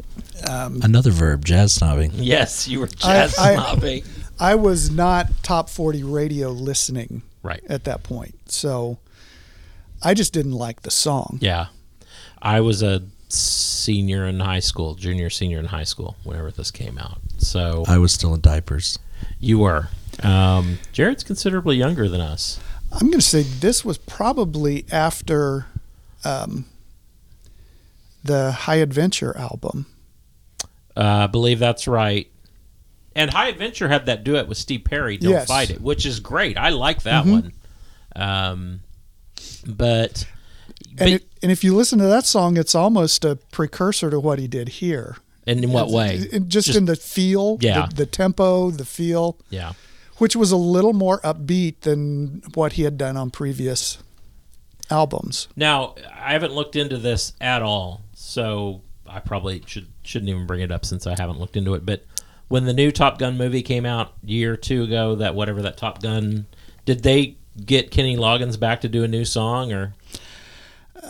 um, 0.49 0.81
Another 0.83 1.11
verb, 1.11 1.45
jazz 1.45 1.79
snobbing. 1.79 2.13
Yes, 2.15 2.69
you 2.69 2.81
were 2.81 2.87
jazz 2.87 3.39
I- 3.39 3.57
snobbing. 3.57 4.07
I 4.41 4.55
was 4.55 4.89
not 4.89 5.27
top 5.43 5.69
40 5.69 6.05
radio 6.05 6.51
listening 6.51 7.23
right. 7.43 7.61
at 7.69 7.83
that 7.85 8.05
point. 8.05 8.37
So 8.47 8.99
I 10.03 10.15
just 10.15 10.33
didn't 10.33 10.53
like 10.53 10.83
the 10.83 10.91
song. 10.91 11.39
Yeah. 11.41 11.67
I 12.41 12.61
was 12.61 12.83
a 12.83 13.03
senior 13.29 14.27
in 14.27 14.41
high 14.41 14.61
school, 14.61 14.95
junior, 14.95 15.29
senior 15.31 15.59
in 15.59 15.67
high 15.67 15.85
school 15.85 16.17
whenever 16.25 16.51
this 16.51 16.71
came 16.71 16.99
out. 16.99 17.19
So 17.39 17.85
I 17.89 17.99
was 17.99 18.13
still 18.13 18.33
in 18.35 18.41
diapers. 18.41 18.99
you 19.41 19.59
were. 19.59 19.89
Um, 20.23 20.79
Jarrod's 20.93 21.25
considerably 21.25 21.77
younger 21.77 22.09
than 22.09 22.21
us. 22.21 22.59
I'm 22.93 23.09
going 23.09 23.13
to 23.21 23.21
say 23.21 23.43
this 23.43 23.85
was 23.85 23.99
probably 23.99 24.87
after 24.91 25.67
um, 26.25 26.65
the 28.25 28.53
High 28.53 28.77
Adventure 28.77 29.37
album. 29.37 29.87
Uh, 30.97 31.25
I 31.25 31.27
believe 31.27 31.59
that's 31.59 31.87
right. 31.87 32.29
And 33.15 33.31
High 33.33 33.49
Adventure 33.49 33.89
had 33.89 34.07
that 34.07 34.25
duet 34.25 34.49
with 34.49 34.59
Steve 34.59 34.85
Perry, 34.85 35.17
"Don't 35.19 35.31
Yes. 35.33 35.49
Fight 35.49 35.71
It," 35.71 35.81
which 35.81 36.07
is 36.07 36.21
great. 36.21 36.57
I 36.57 36.71
like 36.71 37.03
that 37.03 37.25
Mhm. 37.25 37.31
one. 37.31 37.53
Um, 38.17 38.81
but, 39.67 40.27
And, 40.99 41.11
it, 41.11 41.27
and 41.43 41.53
if 41.53 41.63
you 41.65 41.75
listen 41.75 41.99
to 41.99 42.07
that 42.07 42.25
song, 42.27 42.57
it's 42.57 42.75
almost 42.75 43.25
a 43.25 43.37
precursor 43.53 44.11
to 44.11 44.19
what 44.21 44.39
he 44.39 44.47
did 44.49 44.69
here. 44.69 45.17
and 45.47 45.65
in 45.65 45.73
what 45.73 45.89
way? 45.91 46.17
It- 46.31 46.49
just, 46.49 46.75
in 46.77 46.85
the 46.85 46.97
feel, 46.97 47.57
Yeah. 47.61 47.87
the, 47.89 47.95
the 47.97 48.07
tempo, 48.07 48.71
the 48.71 48.85
feel, 48.85 49.37
yeah. 49.51 49.73
which 50.19 50.37
was 50.37 50.53
a 50.53 50.57
little 50.57 50.93
more 50.93 51.21
upbeat 51.23 51.81
than 51.81 52.43
what 52.55 52.75
he 52.75 52.83
had 52.83 52.99
done 52.99 53.17
on 53.17 53.31
previous 53.31 53.97
albums. 54.91 55.49
Now 55.57 55.95
I 56.15 56.33
haven't 56.33 56.53
looked 56.55 56.77
into 56.77 56.99
this 56.99 57.33
at 57.41 57.63
all, 57.63 58.03
so 58.15 58.83
I 59.07 59.21
probably 59.21 59.63
should 59.67 59.87
shouldn't 60.03 60.29
even 60.29 60.47
bring 60.47 60.61
it 60.61 60.71
up 60.71 60.85
since 60.85 61.07
I 61.07 61.15
haven't 61.19 61.39
looked 61.39 61.57
into 61.57 61.73
it. 61.75 61.87
But 61.87 62.05
when 62.49 62.65
the 62.67 62.73
new 62.75 62.91
Top 62.91 63.19
Gun 63.19 63.37
movie 63.39 63.63
came 63.63 63.87
out 63.87 64.13
a 64.27 64.31
year 64.31 64.53
or 64.53 64.57
two 64.57 64.83
ago, 64.83 65.15
that 65.17 65.35
whatever 65.35 65.63
that 65.63 65.77
Top 65.79 66.03
Gun, 66.03 66.45
did 66.85 67.03
they 67.03 67.37
get 67.65 67.91
Kenny 67.91 68.17
Loggins 68.17 68.59
back 68.59 68.81
to 68.83 68.89
do 68.89 69.05
a 69.05 69.09
new 69.09 69.25
song 69.25 69.73
or? 69.73 69.95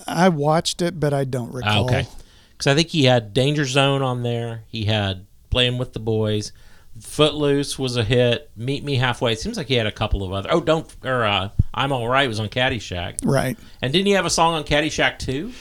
I 0.07 0.29
watched 0.29 0.83
it, 0.83 0.99
but 1.01 1.13
I 1.13 1.25
don't 1.25 1.51
Ah, 1.51 1.57
recall. 1.57 1.85
okay. 1.87 2.07
Because 2.53 2.67
I 2.67 2.75
think 2.75 2.89
he 2.89 3.05
had 3.05 3.33
Danger 3.35 3.65
Zone 3.65 4.03
on 4.03 4.23
there. 4.23 4.63
He 4.69 4.85
had 4.85 5.27
Playing 5.51 5.79
with 5.79 5.93
the 5.93 6.01
Boys. 6.01 6.53
Footloose 7.01 7.79
was 7.79 7.97
a 7.97 8.03
hit. 8.05 8.51
Meet 8.57 8.85
Me 8.85 8.97
Halfway. 8.97 9.33
It 9.33 9.39
seems 9.41 9.57
like 9.57 9.69
he 9.69 9.75
had 9.75 9.87
a 9.87 9.93
couple 9.93 10.25
of 10.25 10.33
other. 10.33 10.49
Oh, 10.53 10.61
don't 10.61 10.93
or 11.05 11.25
uh, 11.25 11.51
I'm 11.73 11.93
All 11.93 12.09
Right 12.09 12.29
was 12.29 12.41
on 12.41 12.49
Caddyshack. 12.49 13.19
Right. 13.25 13.57
And 13.81 13.93
didn't 13.93 14.07
he 14.07 14.13
have 14.13 14.27
a 14.27 14.31
song 14.31 14.55
on 14.55 14.65
Caddyshack 14.65 15.19
too? 15.19 15.53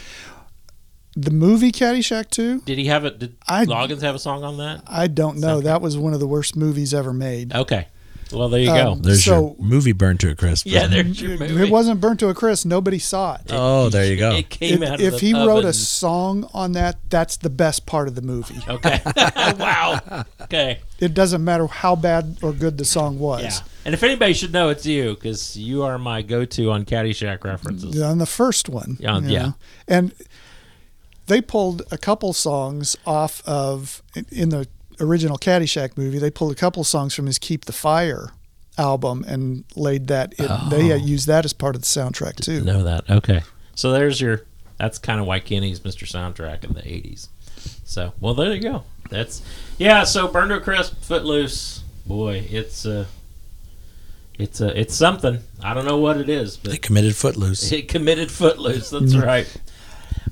The 1.15 1.31
movie 1.31 1.71
Caddyshack 1.71 2.29
2? 2.29 2.61
Did 2.61 2.77
he 2.77 2.85
have 2.87 3.03
it? 3.05 3.17
Did 3.17 3.37
I- 3.47 3.65
Loggins 3.65 4.01
have 4.01 4.13
a 4.13 4.19
song 4.19 4.43
on 4.43 4.57
that? 4.57 4.83
I 4.85 5.07
don't 5.07 5.39
know. 5.39 5.61
That 5.61 5.81
was 5.81 5.97
one 5.97 6.13
of 6.13 6.19
the 6.19 6.27
worst 6.27 6.55
movies 6.55 6.93
ever 6.93 7.11
made. 7.11 7.55
Okay. 7.55 7.87
Well, 8.31 8.49
there 8.49 8.59
you 8.61 8.71
Um, 8.71 8.77
go. 8.99 9.07
There's 9.07 9.23
So- 9.23 9.55
your 9.57 9.67
movie 9.67 9.91
burned 9.91 10.19
to 10.21 10.29
a 10.29 10.35
crisp. 10.35 10.65
Yeah, 10.67 10.87
there's 10.87 11.21
your 11.21 11.33
It- 11.33 11.39
movie. 11.39 11.63
It 11.63 11.69
wasn't 11.69 12.01
burnt 12.01 12.19
to 12.21 12.29
a 12.29 12.33
crisp. 12.33 12.65
Nobody 12.65 12.99
saw 12.99 13.35
it. 13.35 13.41
Oh, 13.51 13.89
there 13.89 14.05
you 14.05 14.15
go. 14.17 14.31
It 14.35 14.49
came 14.49 14.83
If, 14.83 14.89
out 14.89 14.95
of 14.95 15.01
if 15.01 15.13
the 15.13 15.19
he 15.19 15.33
wrote 15.33 15.59
oven. 15.59 15.69
a 15.69 15.73
song 15.73 16.49
on 16.53 16.71
that, 16.73 16.97
that's 17.09 17.37
the 17.37 17.49
best 17.49 17.85
part 17.85 18.07
of 18.07 18.15
the 18.15 18.21
movie. 18.21 18.59
Okay. 18.67 19.01
wow. 19.59 20.25
Okay. 20.41 20.79
It 20.99 21.13
doesn't 21.13 21.43
matter 21.43 21.67
how 21.67 21.95
bad 21.95 22.37
or 22.41 22.51
good 22.53 22.77
the 22.77 22.85
song 22.85 23.17
was. 23.19 23.43
Yeah. 23.43 23.59
And 23.85 23.93
if 23.93 24.03
anybody 24.03 24.33
should 24.33 24.51
know, 24.51 24.69
it's 24.69 24.85
you 24.85 25.13
because 25.13 25.55
you 25.55 25.83
are 25.83 25.97
my 25.97 26.21
go-to 26.21 26.69
on 26.71 26.83
Caddyshack 26.85 27.43
references. 27.43 28.01
On 28.01 28.17
the 28.17 28.25
first 28.25 28.67
one. 28.67 28.97
Yeah, 28.99 29.19
you 29.19 29.29
yeah. 29.29 29.41
know. 29.43 29.55
And 29.87 30.11
they 31.27 31.41
pulled 31.41 31.83
a 31.91 31.97
couple 31.97 32.33
songs 32.33 32.95
off 33.05 33.41
of 33.45 34.01
in 34.31 34.49
the 34.49 34.67
original 34.99 35.37
Caddyshack 35.37 35.97
movie. 35.97 36.19
They 36.19 36.31
pulled 36.31 36.51
a 36.51 36.55
couple 36.55 36.83
songs 36.83 37.13
from 37.13 37.25
his 37.25 37.37
"Keep 37.39 37.65
the 37.65 37.73
Fire" 37.73 38.31
album 38.77 39.23
and 39.27 39.63
laid 39.75 40.07
that. 40.07 40.33
In, 40.33 40.47
They 40.69 40.91
Oh. 40.91 40.95
uh, 40.95 40.97
used 40.97 41.27
that 41.27 41.45
as 41.45 41.53
part 41.53 41.75
of 41.75 41.81
the 41.81 41.87
soundtrack 41.87 42.35
too. 42.37 42.61
Know 42.63 42.83
that. 42.83 43.09
Okay. 43.09 43.41
So 43.75 43.91
there's 43.91 44.19
your. 44.21 44.43
That's 44.77 44.99
kind 44.99 45.19
of 45.19 45.25
why 45.25 45.39
Kenny's 45.39 45.79
Mr. 45.79 46.05
Soundtrack 46.07 46.63
in 46.63 46.73
the 46.73 46.81
'80s. 46.81 47.27
So 47.85 48.13
well, 48.19 48.33
there 48.33 48.53
you 48.53 48.61
go. 48.61 48.83
That's 49.09 49.41
yeah. 49.77 50.03
So 50.03 50.27
Burn 50.27 50.49
to 50.49 50.55
a 50.57 50.59
Crisp, 50.61 51.01
Footloose. 51.01 51.83
Boy, 52.05 52.47
it's 52.51 52.85
uh, 52.85 53.05
it's 54.37 54.61
uh, 54.61 54.71
it's 54.75 54.95
something. 54.95 55.39
I 55.63 55.73
don't 55.73 55.85
know 55.85 55.97
what 55.97 56.17
it 56.17 56.29
is, 56.29 56.57
but 56.57 56.71
They 56.71 56.77
committed 56.77 57.15
Footloose. 57.15 57.71
It 57.71 57.87
committed 57.87 58.29
footloose. 58.31 58.89
That's 58.91 59.15
right. 59.15 59.47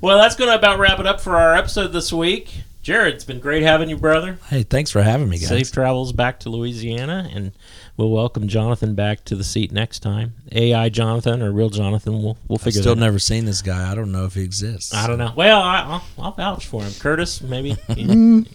Well, 0.00 0.18
that's 0.18 0.36
going 0.36 0.50
to 0.50 0.56
about 0.56 0.78
wrap 0.78 1.00
it 1.00 1.06
up 1.06 1.20
for 1.20 1.36
our 1.36 1.54
episode 1.56 1.88
this 1.88 2.12
week. 2.12 2.62
Jarrod, 2.86 3.14
it's 3.14 3.24
been 3.24 3.40
great 3.40 3.64
having 3.64 3.88
you, 3.88 3.96
brother. 3.96 4.38
Hey, 4.48 4.62
thanks 4.62 4.92
for 4.92 5.02
having 5.02 5.28
me, 5.28 5.38
guys. 5.38 5.48
Safe 5.48 5.72
travels 5.72 6.12
back 6.12 6.38
to 6.40 6.50
Louisiana, 6.50 7.28
and 7.34 7.50
we'll 7.96 8.10
welcome 8.12 8.46
Jonathan 8.46 8.94
back 8.94 9.24
to 9.24 9.34
the 9.34 9.42
seat 9.42 9.72
next 9.72 10.00
time. 10.00 10.34
AI 10.52 10.88
Jonathan 10.88 11.42
or 11.42 11.50
real 11.50 11.68
Jonathan, 11.68 12.22
we'll 12.22 12.38
we'll 12.46 12.58
I've 12.58 12.62
figure 12.62 12.82
still 12.82 12.94
that 12.94 13.00
out. 13.02 13.06
never 13.06 13.18
seen 13.18 13.44
this 13.44 13.60
guy. 13.60 13.90
I 13.90 13.96
don't 13.96 14.12
know 14.12 14.24
if 14.24 14.34
he 14.34 14.42
exists. 14.44 14.94
I 14.94 15.08
don't 15.08 15.18
know. 15.18 15.32
Well, 15.34 15.60
I, 15.60 15.80
I'll, 15.80 16.04
I'll 16.16 16.30
vouch 16.32 16.66
for 16.66 16.80
him. 16.84 16.92
Curtis, 17.00 17.40
maybe. 17.42 17.76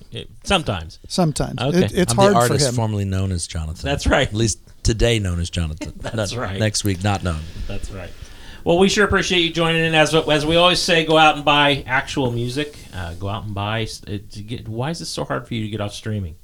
Sometimes. 0.44 1.00
sometimes 1.10 1.60
Okay. 1.62 1.84
it, 1.86 1.92
it's 1.98 2.14
I'm 2.14 2.18
hard 2.18 2.30
the 2.32 2.36
for 2.38 2.42
artist 2.44 2.70
him. 2.70 2.76
formerly 2.76 3.04
known 3.06 3.34
as 3.34 3.46
Jonathan. 3.48 3.84
That's 3.84 4.08
right. 4.08 4.30
At 4.30 4.34
least 4.34 4.60
today 4.82 5.20
known 5.20 5.42
as 5.42 5.50
Jonathan. 5.50 5.92
That's 5.98 6.34
Not- 6.34 6.42
right. 6.42 6.58
Next 6.58 6.86
week, 6.86 7.04
not 7.04 7.22
known. 7.22 7.42
That's 7.68 7.92
right. 7.92 8.12
Well, 8.64 8.78
we 8.78 8.90
sure 8.90 9.06
appreciate 9.06 9.40
you 9.40 9.52
joining 9.52 9.84
in. 9.84 9.96
As 9.96 10.14
as 10.14 10.46
we 10.46 10.56
always 10.56 10.80
say, 10.80 11.06
go 11.06 11.18
out 11.18 11.36
and 11.36 11.46
buy 11.46 11.84
actual 11.88 12.32
music. 12.32 12.78
Uh, 12.94 13.14
go 13.16 13.28
out 13.28 13.44
and 13.44 13.54
buy. 13.54 13.88
get, 14.46 14.68
why 14.68 14.92
is 14.92 15.00
this 15.00 15.10
so 15.10 15.26
hard 15.26 15.48
for 15.48 15.54
you 15.54 15.64
to 15.64 15.70
get 15.70 15.82
off 15.82 15.94
streaming? 15.94 16.36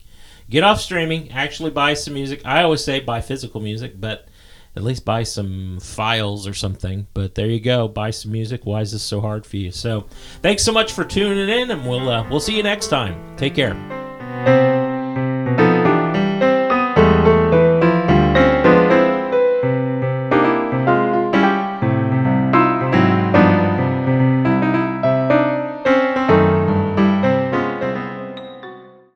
Get 0.50 0.64
off 0.64 0.80
streaming. 0.82 1.32
Actually, 1.32 1.72
buy 1.72 1.94
some 1.94 2.14
music. 2.14 2.42
I 2.46 2.64
always 2.64 2.84
say 2.84 3.00
buy 3.00 3.22
physical 3.22 3.62
music, 3.62 4.00
but 4.00 4.28
at 4.76 4.84
least 4.84 5.06
buy 5.06 5.24
some 5.24 5.80
files 5.80 6.48
or 6.48 6.54
something. 6.54 7.08
But 7.14 7.36
there 7.36 7.48
you 7.48 7.60
go. 7.60 7.88
Buy 7.88 8.12
some 8.12 8.32
music. 8.32 8.66
Why 8.66 8.82
is 8.82 8.94
this 8.94 9.04
so 9.04 9.22
hard 9.22 9.46
for 9.46 9.58
you? 9.58 9.72
So, 9.72 10.08
thanks 10.42 10.64
so 10.64 10.72
much 10.72 10.94
for 10.94 11.04
tuning 11.04 11.50
in, 11.50 11.72
and 11.72 11.88
we'll 11.88 12.10
uh, 12.10 12.28
we'll 12.30 12.40
see 12.40 12.56
you 12.56 12.64
next 12.64 12.88
time. 12.88 13.36
Take 13.38 13.56
care. 13.56 14.77